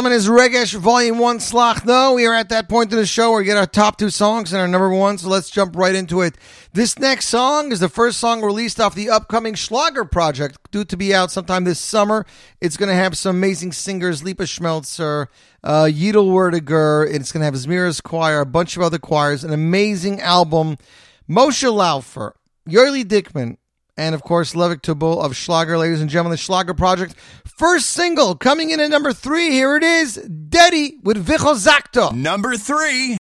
gentlemen, 0.00 0.16
is 0.16 0.28
Regesh 0.28 0.74
Volume 0.76 1.18
1 1.18 1.40
Slach. 1.40 1.84
No, 1.84 2.14
we 2.14 2.24
are 2.24 2.32
at 2.32 2.48
that 2.48 2.70
point 2.70 2.90
in 2.90 2.96
the 2.96 3.04
show 3.04 3.32
where 3.32 3.40
we 3.40 3.44
get 3.44 3.58
our 3.58 3.66
top 3.66 3.98
two 3.98 4.08
songs 4.08 4.50
and 4.50 4.58
our 4.58 4.66
number 4.66 4.88
one, 4.88 5.18
so 5.18 5.28
let's 5.28 5.50
jump 5.50 5.76
right 5.76 5.94
into 5.94 6.22
it. 6.22 6.38
This 6.72 6.98
next 6.98 7.26
song 7.26 7.70
is 7.70 7.80
the 7.80 7.88
first 7.90 8.18
song 8.18 8.40
released 8.40 8.80
off 8.80 8.94
the 8.94 9.10
upcoming 9.10 9.52
Schlager 9.52 10.06
project, 10.06 10.56
due 10.70 10.86
to 10.86 10.96
be 10.96 11.14
out 11.14 11.30
sometime 11.30 11.64
this 11.64 11.78
summer. 11.78 12.24
It's 12.62 12.78
going 12.78 12.88
to 12.88 12.94
have 12.94 13.18
some 13.18 13.36
amazing 13.36 13.72
singers, 13.72 14.24
Lipa 14.24 14.44
Schmelzer, 14.44 15.26
uh, 15.62 15.84
Yidel 15.84 16.30
Werdiger, 16.30 17.06
it's 17.06 17.30
going 17.30 17.42
to 17.42 17.44
have 17.44 17.54
Zmira's 17.54 18.00
Choir, 18.00 18.40
a 18.40 18.46
bunch 18.46 18.78
of 18.78 18.82
other 18.82 18.98
choirs, 18.98 19.44
an 19.44 19.52
amazing 19.52 20.18
album. 20.22 20.78
Moshe 21.28 21.70
Laufer, 21.70 22.32
Yerli 22.66 23.04
Dickman, 23.04 23.58
and 24.00 24.14
of 24.14 24.22
course 24.22 24.54
Levick 24.54 24.80
Tubul 24.80 25.22
of 25.22 25.36
Schlager, 25.36 25.76
ladies 25.76 26.00
and 26.00 26.08
gentlemen, 26.08 26.30
the 26.30 26.38
Schlager 26.38 26.72
Project. 26.72 27.14
First 27.44 27.90
single 27.90 28.34
coming 28.34 28.70
in 28.70 28.80
at 28.80 28.88
number 28.88 29.12
three. 29.12 29.50
Here 29.50 29.76
it 29.76 29.82
is, 29.82 30.14
Daddy 30.14 30.96
with 31.02 31.24
Vichel 31.24 31.54
Zakto. 31.54 32.10
Number 32.10 32.56
three. 32.56 33.18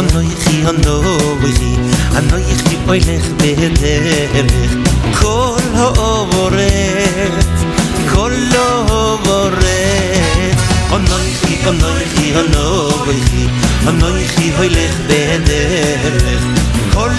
Anoichi, 0.00 0.54
anoichi, 0.70 1.70
anoichi 2.18 2.18
Anoichi 2.18 2.76
oilech 2.92 3.26
bederech 3.40 4.74
Kol 5.18 5.64
ha'ovoret 5.76 7.58
Kol 8.12 8.36
ha'ovoret 8.54 10.56
Anoichi, 10.96 11.54
anoichi, 11.72 12.26
anoichi 12.42 13.44
Anoichi 13.92 14.46
oilech 14.62 14.96
bederech 15.10 16.46
Kol 16.94 17.14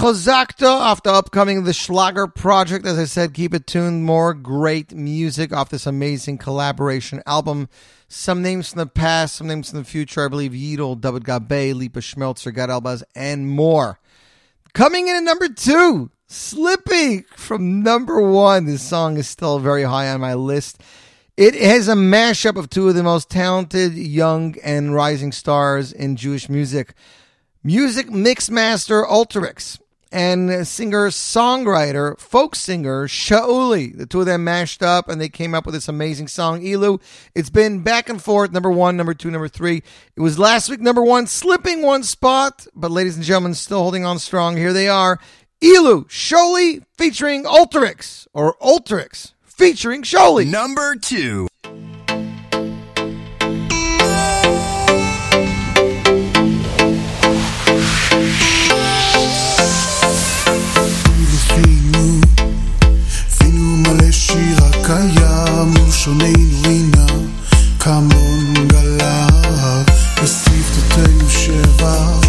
Dedi 0.00 0.14
Vichozakta 0.14 0.66
off 0.66 1.02
the 1.02 1.12
upcoming 1.12 1.64
The 1.64 1.74
Schlager 1.74 2.26
Project. 2.26 2.86
As 2.86 2.98
I 2.98 3.04
said, 3.04 3.34
keep 3.34 3.52
it 3.52 3.66
tuned. 3.66 4.04
More 4.04 4.32
great 4.32 4.94
music 4.94 5.52
off 5.52 5.68
this 5.68 5.86
amazing 5.86 6.38
collaboration 6.38 7.22
album. 7.26 7.68
Some 8.08 8.40
names 8.40 8.70
from 8.70 8.78
the 8.78 8.86
past, 8.86 9.34
some 9.36 9.46
names 9.46 9.68
from 9.68 9.80
the 9.80 9.84
future. 9.84 10.24
I 10.24 10.28
believe 10.28 10.52
Yidel, 10.52 10.98
David 10.98 11.26
Gabe, 11.26 11.76
Lipa 11.76 12.00
Schmelzer, 12.00 12.54
Gad 12.54 12.70
Elbaz, 12.70 13.02
and 13.14 13.50
more. 13.50 14.00
Coming 14.72 15.08
in 15.08 15.16
at 15.16 15.22
number 15.22 15.48
two, 15.48 16.10
Slippy 16.26 17.22
from 17.36 17.82
number 17.82 18.22
one. 18.22 18.64
This 18.64 18.82
song 18.82 19.18
is 19.18 19.28
still 19.28 19.58
very 19.58 19.82
high 19.82 20.08
on 20.08 20.20
my 20.20 20.32
list. 20.32 20.82
It 21.36 21.54
has 21.54 21.88
a 21.88 21.94
mashup 21.94 22.56
of 22.56 22.70
two 22.70 22.88
of 22.88 22.94
the 22.94 23.02
most 23.02 23.28
talented 23.28 23.94
young 23.94 24.56
and 24.64 24.94
rising 24.94 25.32
stars 25.32 25.92
in 25.92 26.16
Jewish 26.16 26.48
music. 26.48 26.94
Music 27.62 28.08
mixmaster 28.08 29.06
Ultrix 29.06 29.78
and 30.12 30.66
singer 30.66 31.08
songwriter, 31.08 32.18
folk 32.18 32.56
singer 32.56 33.06
Shauli. 33.06 33.96
The 33.96 34.06
two 34.06 34.20
of 34.20 34.26
them 34.26 34.44
mashed 34.44 34.82
up 34.82 35.08
and 35.08 35.20
they 35.20 35.28
came 35.28 35.54
up 35.54 35.66
with 35.66 35.74
this 35.74 35.88
amazing 35.88 36.28
song, 36.28 36.62
Elu. 36.62 37.00
It's 37.34 37.50
been 37.50 37.82
back 37.82 38.08
and 38.08 38.20
forth, 38.22 38.52
number 38.52 38.70
one, 38.70 38.96
number 38.96 39.14
two, 39.14 39.30
number 39.30 39.48
three. 39.48 39.82
It 40.16 40.20
was 40.20 40.38
last 40.38 40.68
week, 40.68 40.80
number 40.80 41.02
one, 41.02 41.26
slipping 41.26 41.82
one 41.82 42.02
spot, 42.02 42.66
but 42.74 42.90
ladies 42.90 43.16
and 43.16 43.24
gentlemen, 43.24 43.54
still 43.54 43.82
holding 43.82 44.04
on 44.04 44.18
strong. 44.18 44.56
Here 44.56 44.72
they 44.72 44.88
are. 44.88 45.20
Elu, 45.62 46.06
Shauli 46.08 46.82
featuring 46.96 47.44
Ultrix, 47.44 48.26
or 48.32 48.54
Ultrix 48.62 49.34
featuring 49.44 50.02
Shauli. 50.02 50.46
Number 50.46 50.96
two. 50.96 51.49
ולשוננו 66.00 66.62
רינה, 66.64 67.06
כמון 67.78 68.54
גליו, 68.66 69.82
בשפתותינו 70.22 71.30
שבח, 71.30 72.20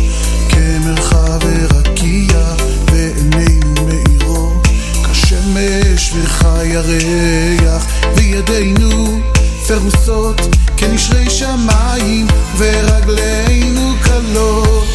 כמרחב 0.50 1.40
ורקיע, 1.46 2.56
ועינינו 2.92 3.74
מאירות, 3.88 4.68
כשמש 5.12 6.14
וחי 6.14 6.68
ירח, 6.68 7.86
וידינו 8.16 9.20
פרוסות 9.68 10.42
כנשרי 10.78 11.30
שמיים, 11.30 12.28
ורגלינו 12.58 13.94
קלות. 14.04 14.88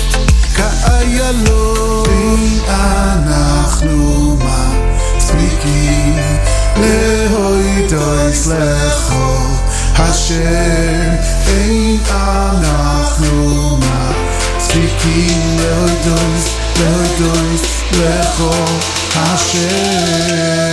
כאיילות 0.56 2.08
אנחנו 2.68 4.38
מספיקים 5.16 6.16
Lecho 8.48 9.26
Hashem 9.94 11.18
Ein 11.46 12.00
Anachnu 12.10 13.78
Ma 13.78 14.14
Tzrikim 14.58 15.42
Leodois 15.58 16.46
Leodois 16.78 17.62
Lecho 17.98 18.52
Hashem. 19.14 20.65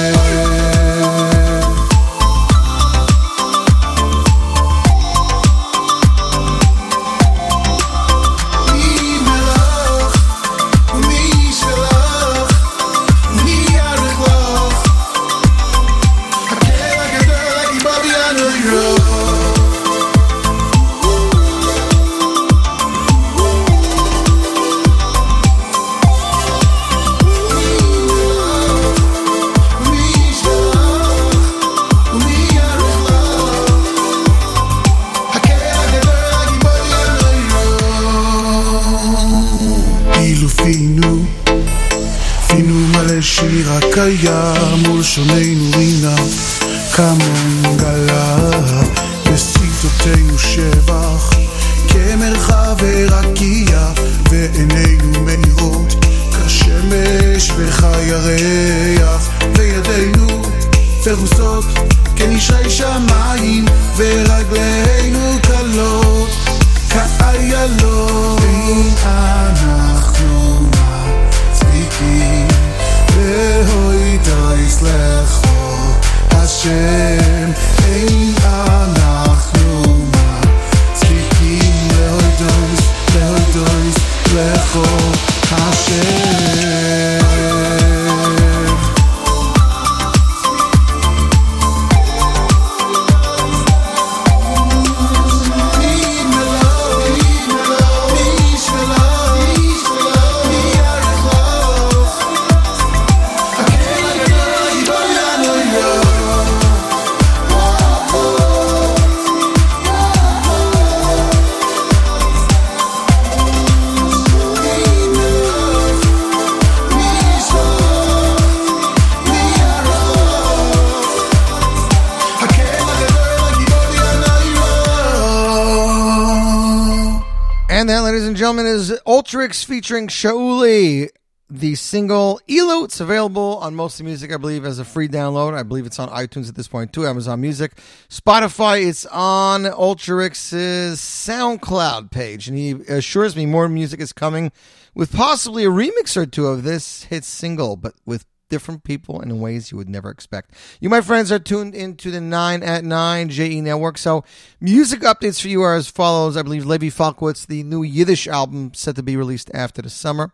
Ultrix 129.24 129.64
featuring 129.64 130.10
Shauli. 130.10 131.08
The 131.50 131.76
single 131.76 132.42
Elu. 132.50 132.84
It's 132.84 133.00
available 133.00 133.58
on 133.60 133.74
most 133.74 133.94
of 133.94 134.00
the 134.00 134.04
music, 134.04 134.34
I 134.34 134.38
believe, 134.38 134.66
as 134.66 134.80
a 134.80 134.86
free 134.86 135.08
download. 135.08 135.54
I 135.54 135.64
believe 135.64 135.86
it's 135.86 135.98
on 135.98 136.10
iTunes 136.10 136.50
at 136.50 136.56
this 136.56 136.68
point 136.68 136.92
too, 136.92 137.08
Amazon 137.08 137.40
Music, 137.40 137.72
Spotify. 138.10 138.86
It's 138.86 139.06
on 139.06 139.64
Ultrix's 139.64 141.00
SoundCloud 141.00 142.12
page, 142.12 142.50
and 142.50 142.58
he 142.58 142.72
assures 142.90 143.38
me 143.38 143.46
more 143.46 143.70
music 143.70 144.02
is 144.02 144.12
coming, 144.12 144.52
with 144.94 145.14
possibly 145.14 145.64
a 145.64 145.70
remix 145.70 146.18
or 146.18 146.26
two 146.26 146.48
of 146.48 146.64
this 146.64 147.04
hit 147.04 147.24
single, 147.24 147.78
but 147.78 147.94
with 148.06 148.26
different 148.54 148.84
people 148.84 149.20
and 149.20 149.32
in 149.32 149.40
ways 149.40 149.72
you 149.72 149.78
would 149.80 149.90
never 149.90 150.12
expect. 150.12 150.52
You, 150.80 150.88
my 150.88 151.02
friends, 151.02 151.32
are 151.32 151.40
tuned 151.40 151.74
into 151.74 152.12
the 152.12 152.22
9 152.22 152.62
at 152.62 152.84
9 152.84 153.30
JE 153.30 153.62
Network. 153.62 153.98
So, 153.98 154.24
music 154.62 155.00
updates 155.00 155.42
for 155.42 155.48
you 155.48 155.64
are 155.64 155.74
as 155.74 155.90
follows. 155.90 156.38
I 156.38 156.44
believe 156.44 156.68
Levi 156.68 156.90
Falkowitz, 156.90 157.48
the 157.48 157.64
new 157.64 157.82
Yiddish 157.82 158.28
album 158.28 158.72
set 158.76 158.96
to 158.98 159.02
be 159.02 159.18
released 159.18 159.50
after 159.56 159.82
the 159.82 159.90
summer. 159.90 160.34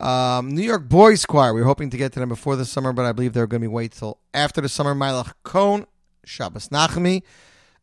Um, 0.00 0.54
New 0.54 0.62
York 0.62 0.88
Boys 0.88 1.26
Choir, 1.26 1.52
we 1.52 1.60
were 1.60 1.66
hoping 1.66 1.90
to 1.90 1.98
get 1.98 2.14
to 2.14 2.20
them 2.20 2.30
before 2.30 2.56
the 2.56 2.64
summer, 2.64 2.94
but 2.94 3.04
I 3.04 3.12
believe 3.12 3.34
they're 3.34 3.46
going 3.46 3.60
to 3.60 3.68
be 3.68 3.72
wait 3.72 3.92
till 3.92 4.20
after 4.32 4.62
the 4.62 4.70
summer. 4.70 4.94
Meilech 4.94 5.34
Kohn, 5.42 5.86
Shabbos 6.24 6.70
Nachmi. 6.70 7.22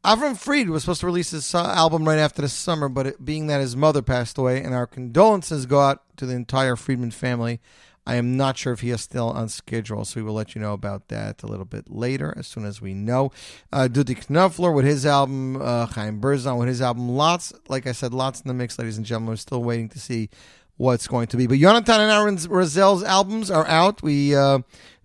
Avram 0.03 0.35
Fried 0.35 0.71
was 0.71 0.81
supposed 0.81 1.01
to 1.01 1.05
release 1.05 1.29
his 1.29 1.53
uh, 1.53 1.63
album 1.63 2.07
right 2.07 2.17
after 2.17 2.41
the 2.41 2.49
summer, 2.49 2.89
but 2.89 3.05
it, 3.05 3.23
being 3.23 3.45
that 3.45 3.61
his 3.61 3.75
mother 3.75 4.01
passed 4.01 4.39
away, 4.39 4.63
and 4.63 4.73
our 4.73 4.87
condolences 4.87 5.67
go 5.67 5.79
out 5.79 6.01
to 6.17 6.25
the 6.25 6.33
entire 6.33 6.75
Friedman 6.75 7.11
family, 7.11 7.61
I 8.05 8.15
am 8.15 8.35
not 8.35 8.57
sure 8.57 8.73
if 8.73 8.79
he 8.79 8.89
is 8.89 9.01
still 9.01 9.29
on 9.29 9.47
schedule, 9.49 10.05
so 10.05 10.19
we 10.19 10.23
will 10.23 10.33
let 10.33 10.55
you 10.55 10.61
know 10.61 10.73
about 10.73 11.09
that 11.09 11.43
a 11.43 11.47
little 11.47 11.65
bit 11.65 11.89
later 11.89 12.33
as 12.35 12.47
soon 12.47 12.65
as 12.65 12.81
we 12.81 12.93
know. 12.93 13.31
Uh, 13.71 13.87
Dudi 13.87 14.15
Knopfler 14.15 14.73
with 14.73 14.85
his 14.85 15.05
album, 15.05 15.61
uh, 15.61 15.85
Chaim 15.85 16.19
Berzon 16.19 16.57
with 16.57 16.67
his 16.67 16.81
album. 16.81 17.09
Lots, 17.09 17.53
like 17.67 17.85
I 17.85 17.91
said, 17.91 18.13
lots 18.13 18.41
in 18.41 18.47
the 18.47 18.53
mix, 18.55 18.79
ladies 18.79 18.97
and 18.97 19.05
gentlemen. 19.05 19.29
We're 19.29 19.35
still 19.35 19.63
waiting 19.63 19.89
to 19.89 19.99
see 19.99 20.29
what's 20.77 21.07
going 21.07 21.27
to 21.27 21.37
be. 21.37 21.45
But 21.45 21.59
Jonathan 21.59 22.01
and 22.01 22.11
Aaron 22.11 22.37
Razel's 22.37 23.03
albums 23.03 23.51
are 23.51 23.67
out. 23.67 24.01
We 24.01 24.35
uh, 24.35 24.59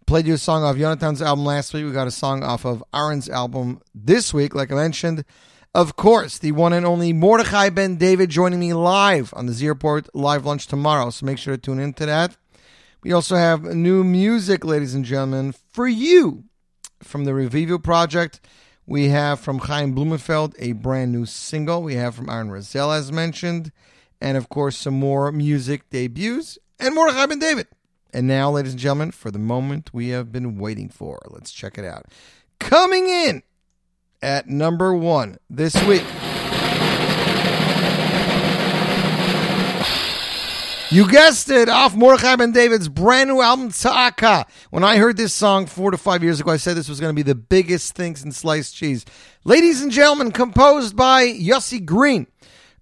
played 0.06 0.26
you 0.26 0.34
a 0.34 0.38
song 0.38 0.62
off 0.64 0.78
Jonathan's 0.78 1.20
album 1.20 1.44
last 1.44 1.74
week. 1.74 1.84
We 1.84 1.92
got 1.92 2.06
a 2.06 2.12
song 2.12 2.42
off 2.42 2.64
of 2.64 2.82
Aaron's 2.94 3.28
album 3.28 3.82
this 3.94 4.32
week, 4.32 4.54
like 4.54 4.72
I 4.72 4.74
mentioned. 4.74 5.24
Of 5.74 5.94
course, 5.94 6.38
the 6.38 6.52
one 6.52 6.72
and 6.72 6.86
only 6.86 7.12
Mordechai 7.12 7.68
Ben 7.68 7.96
David 7.96 8.30
joining 8.30 8.58
me 8.58 8.72
live 8.72 9.34
on 9.36 9.44
the 9.44 9.52
Z 9.52 9.68
Report 9.68 10.08
live 10.14 10.46
lunch 10.46 10.66
tomorrow. 10.66 11.10
So 11.10 11.26
make 11.26 11.36
sure 11.36 11.54
to 11.54 11.60
tune 11.60 11.78
into 11.78 12.06
that. 12.06 12.34
We 13.06 13.12
also 13.12 13.36
have 13.36 13.62
new 13.62 14.02
music, 14.02 14.64
ladies 14.64 14.92
and 14.92 15.04
gentlemen, 15.04 15.54
for 15.70 15.86
you 15.86 16.42
from 17.04 17.24
the 17.24 17.30
Revivu 17.30 17.80
Project. 17.80 18.40
We 18.84 19.10
have 19.10 19.38
from 19.38 19.60
Chaim 19.60 19.94
Blumenfeld 19.94 20.56
a 20.58 20.72
brand 20.72 21.12
new 21.12 21.24
single. 21.24 21.84
We 21.84 21.94
have 21.94 22.16
from 22.16 22.28
Aaron 22.28 22.48
Razel, 22.48 22.92
as 22.92 23.12
mentioned. 23.12 23.70
And 24.20 24.36
of 24.36 24.48
course, 24.48 24.76
some 24.76 24.98
more 24.98 25.30
music 25.30 25.88
debuts 25.88 26.58
and 26.80 26.96
Mordechai 26.96 27.26
Ben 27.26 27.38
David. 27.38 27.68
And 28.12 28.26
now, 28.26 28.50
ladies 28.50 28.72
and 28.72 28.80
gentlemen, 28.80 29.12
for 29.12 29.30
the 29.30 29.38
moment 29.38 29.94
we 29.94 30.08
have 30.08 30.32
been 30.32 30.58
waiting 30.58 30.88
for. 30.88 31.20
Let's 31.28 31.52
check 31.52 31.78
it 31.78 31.84
out. 31.84 32.06
Coming 32.58 33.06
in 33.06 33.44
at 34.20 34.48
number 34.48 34.92
one 34.92 35.38
this 35.48 35.80
week. 35.84 36.02
You 40.88 41.10
guessed 41.10 41.50
it, 41.50 41.68
off 41.68 41.96
Mordechai 41.96 42.36
Ben 42.36 42.52
David's 42.52 42.88
brand 42.88 43.28
new 43.28 43.40
album, 43.40 43.70
Tzaka. 43.70 44.46
When 44.70 44.84
I 44.84 44.98
heard 44.98 45.16
this 45.16 45.34
song 45.34 45.66
four 45.66 45.90
to 45.90 45.98
five 45.98 46.22
years 46.22 46.38
ago, 46.38 46.52
I 46.52 46.58
said 46.58 46.76
this 46.76 46.88
was 46.88 47.00
going 47.00 47.10
to 47.10 47.16
be 47.16 47.28
the 47.28 47.34
biggest 47.34 47.96
thing 47.96 48.14
since 48.14 48.36
sliced 48.36 48.76
cheese. 48.76 49.04
Ladies 49.42 49.82
and 49.82 49.90
gentlemen, 49.90 50.30
composed 50.30 50.94
by 50.96 51.26
Yossi 51.26 51.84
Green, 51.84 52.28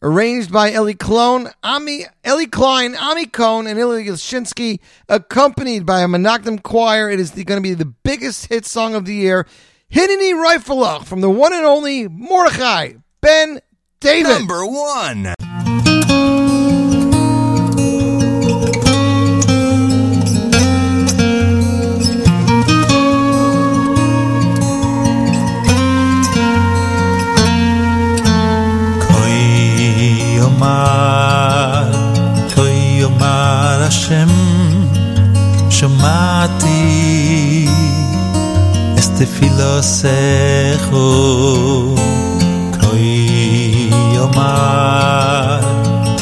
arranged 0.02 0.52
by 0.52 0.72
Eli 0.72 0.92
Clone, 0.92 1.48
Ami, 1.62 2.04
Eli 2.26 2.44
Klein, 2.44 2.94
Ami 2.94 3.24
Cohn, 3.24 3.66
and 3.66 3.78
Ilya 3.78 4.12
Yashinsky, 4.12 4.80
accompanied 5.08 5.86
by 5.86 6.02
a 6.02 6.06
Menachem 6.06 6.62
choir. 6.62 7.08
It 7.08 7.20
is 7.20 7.30
going 7.30 7.56
to 7.56 7.62
be 7.62 7.72
the 7.72 7.86
biggest 7.86 8.46
hit 8.46 8.66
song 8.66 8.94
of 8.94 9.06
the 9.06 9.14
year, 9.14 9.46
Hineni 9.90 10.34
Rifalach, 10.34 11.06
from 11.06 11.22
the 11.22 11.30
one 11.30 11.54
and 11.54 11.64
only 11.64 12.06
Mordechai 12.08 12.94
Ben 13.22 13.60
David. 14.00 14.28
Number 14.28 14.66
one. 14.66 15.34
yomar 30.64 31.92
koy 32.54 32.76
yomar 33.00 33.80
Hashem 33.86 34.32
shomati 35.76 36.82
es 38.98 39.08
tefilosecho 39.18 41.06
koy 42.80 43.08
yomar 44.16 45.60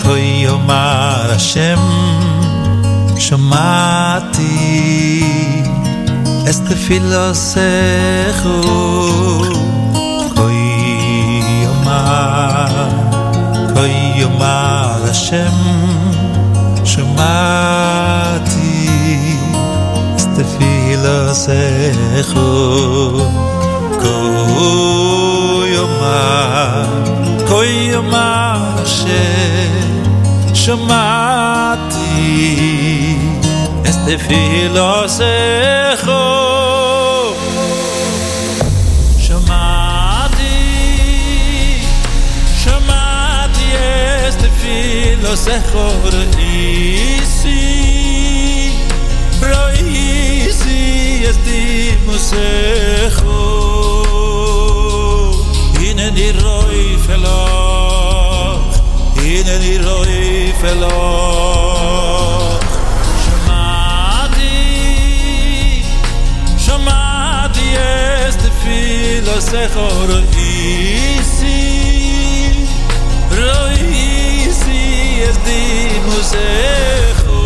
koy 0.03 0.27
yomar 0.47 1.29
Hashem 1.35 1.83
shomati 3.25 4.57
es 6.51 6.59
tefilosecho 6.69 8.57
koy 10.35 10.61
yomar. 11.65 12.52
יאמר 14.15 15.03
השם 15.11 15.53
שמעתי 16.85 18.89
סטפילו 20.19 21.35
סכו 21.35 23.21
יאמר 25.67 26.85
כה 27.49 27.65
יאמר 27.65 28.61
השם 28.83 30.05
שמעתי 30.55 31.97
סטפילו 33.87 35.05
reisi 49.41 51.25
este 51.25 51.97
musecho. 52.07 53.41
Hineni 55.81 56.33
roi 56.33 56.99
feloch, 57.07 58.75
hineni 59.17 59.79
roi 59.79 60.53
feloch. 60.61 61.83
Shomati, 63.25 64.59
shomati 66.65 67.69
este 68.29 68.49
filosecho 68.63 69.87
reisi, 70.09 71.57
es 75.29 75.37
di 75.45 76.01
musejo 76.11 77.41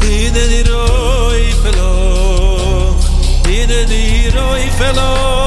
די 0.00 0.30
de 0.30 0.44
di 0.52 0.62
roi 0.62 1.44
felo 1.62 1.92
di 3.90 5.37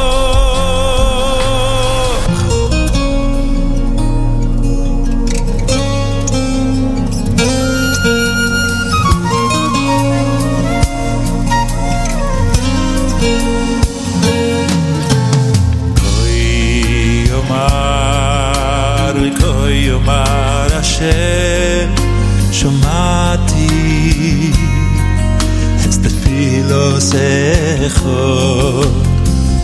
tefilosecho. 26.70 28.22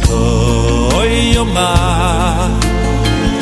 Koi 0.06 1.14
yomar, 1.34 2.50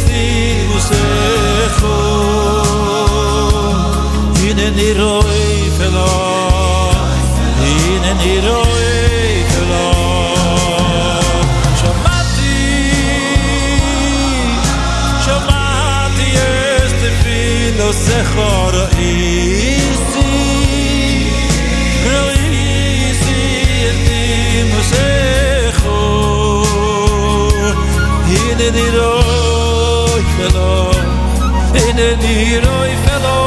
sech 0.81 1.79
ho 1.83 1.97
in 4.49 4.59
en 4.67 4.79
רואה 30.48 30.50
פלא, 30.50 30.92
הנני 31.76 32.60
רואה 32.60 32.96
פלא. 33.06 33.47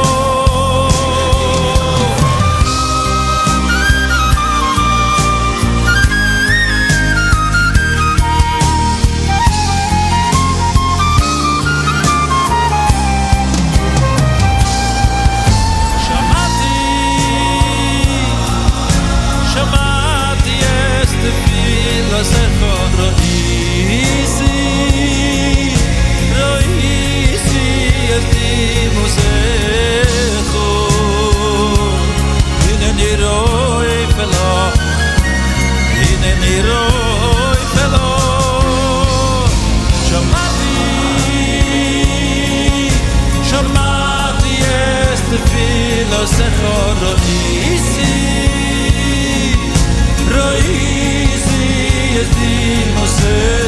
Roisi. 47.02 48.12
Roisi 50.28 51.66
es 52.20 52.28
di 52.36 52.92
mosecho 52.94 53.61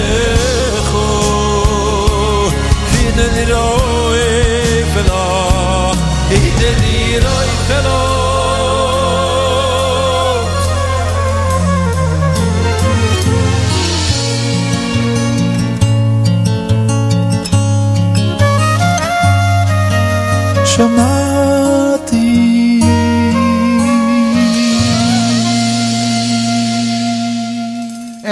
שמעתי 20.73 22.39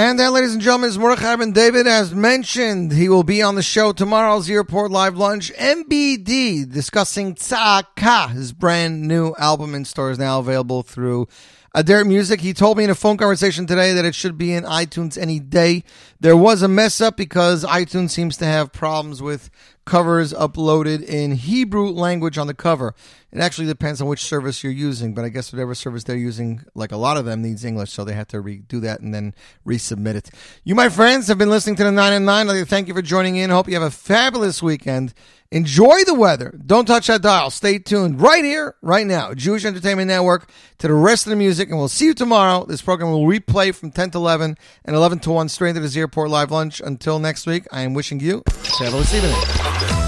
And 0.00 0.20
that, 0.20 0.32
ladies 0.32 0.52
and 0.52 0.62
gentlemen, 0.62 0.90
is 0.90 0.98
Mordechai 0.98 1.34
Ben 1.34 1.50
David. 1.50 1.88
As 1.88 2.14
mentioned, 2.14 2.92
he 2.92 3.08
will 3.08 3.24
be 3.24 3.42
on 3.42 3.56
the 3.56 3.64
show 3.64 3.92
tomorrow's 3.92 4.48
Airport 4.48 4.92
Live 4.92 5.16
Lunch. 5.16 5.52
MBD 5.54 6.72
discussing 6.72 7.34
Tzaka, 7.34 8.30
his 8.30 8.52
brand 8.52 9.08
new 9.08 9.34
album 9.38 9.74
in 9.74 9.84
stores 9.84 10.16
now 10.16 10.38
available 10.38 10.84
through 10.84 11.26
uh, 11.75 11.79
Adair 11.79 12.05
Music. 12.05 12.41
He 12.41 12.53
told 12.53 12.77
me 12.77 12.83
in 12.83 12.89
a 12.89 12.95
phone 12.95 13.17
conversation 13.17 13.65
today 13.65 13.93
that 13.93 14.05
it 14.05 14.15
should 14.15 14.37
be 14.37 14.53
in 14.53 14.63
iTunes 14.63 15.17
any 15.17 15.39
day. 15.39 15.83
There 16.19 16.37
was 16.37 16.61
a 16.61 16.67
mess 16.67 17.01
up 17.01 17.17
because 17.17 17.65
iTunes 17.65 18.11
seems 18.11 18.37
to 18.37 18.45
have 18.45 18.71
problems 18.71 19.21
with 19.21 19.49
covers 19.85 20.31
uploaded 20.33 21.03
in 21.03 21.33
Hebrew 21.33 21.89
language 21.89 22.37
on 22.37 22.47
the 22.47 22.53
cover. 22.53 22.95
It 23.31 23.39
actually 23.39 23.67
depends 23.67 24.01
on 24.01 24.07
which 24.07 24.23
service 24.23 24.63
you're 24.63 24.71
using, 24.71 25.13
but 25.13 25.25
I 25.25 25.29
guess 25.29 25.51
whatever 25.51 25.75
service 25.75 26.03
they're 26.05 26.15
using, 26.15 26.63
like 26.73 26.91
a 26.91 26.97
lot 26.97 27.17
of 27.17 27.25
them, 27.25 27.41
needs 27.41 27.65
English, 27.65 27.91
so 27.91 28.05
they 28.05 28.13
have 28.13 28.27
to 28.29 28.37
redo 28.37 28.79
that 28.81 29.01
and 29.01 29.13
then 29.13 29.33
resubmit 29.65 30.15
it. 30.15 30.29
You, 30.63 30.75
my 30.75 30.89
friends, 30.89 31.27
have 31.27 31.37
been 31.37 31.49
listening 31.49 31.75
to 31.77 31.83
the 31.83 31.91
9 31.91 32.13
and 32.13 32.25
9. 32.25 32.47
I'd 32.47 32.51
like 32.51 32.61
to 32.61 32.65
thank 32.65 32.87
you 32.87 32.93
for 32.93 33.01
joining 33.01 33.35
in. 33.35 33.49
Hope 33.49 33.67
you 33.67 33.73
have 33.73 33.83
a 33.83 33.91
fabulous 33.91 34.63
weekend. 34.63 35.13
Enjoy 35.53 36.03
the 36.03 36.15
weather. 36.15 36.59
Don't 36.65 36.87
touch 36.87 37.05
that 37.05 37.21
dial. 37.21 37.51
Stay 37.51 37.77
tuned 37.77 38.19
right 38.19 38.43
here, 38.43 38.75
right 38.81 39.05
now. 39.05 39.35
Jewish 39.35 39.63
Entertainment 39.65 40.07
Network 40.07 40.49
to 40.79 40.87
the 40.87 40.95
rest 40.95 41.27
of 41.27 41.29
the 41.29 41.35
music, 41.35 41.69
and 41.69 41.77
we'll 41.77 41.87
see 41.87 42.05
you 42.05 42.15
tomorrow. 42.15 42.65
This 42.65 42.81
program 42.81 43.11
will 43.11 43.27
replay 43.27 43.73
from 43.73 43.91
10 43.91 44.11
to 44.11 44.17
11 44.17 44.57
and 44.83 44.95
11 44.95 45.19
to 45.19 45.31
1 45.31 45.49
straight 45.49 45.69
into 45.69 45.81
this 45.81 45.95
airport 45.95 46.31
live 46.31 46.49
lunch. 46.49 46.81
Until 46.83 47.19
next 47.19 47.45
week, 47.45 47.67
I 47.71 47.81
am 47.81 47.93
wishing 47.93 48.19
you 48.19 48.41
a 48.47 48.51
fabulous 48.51 49.13
evening. 49.13 50.02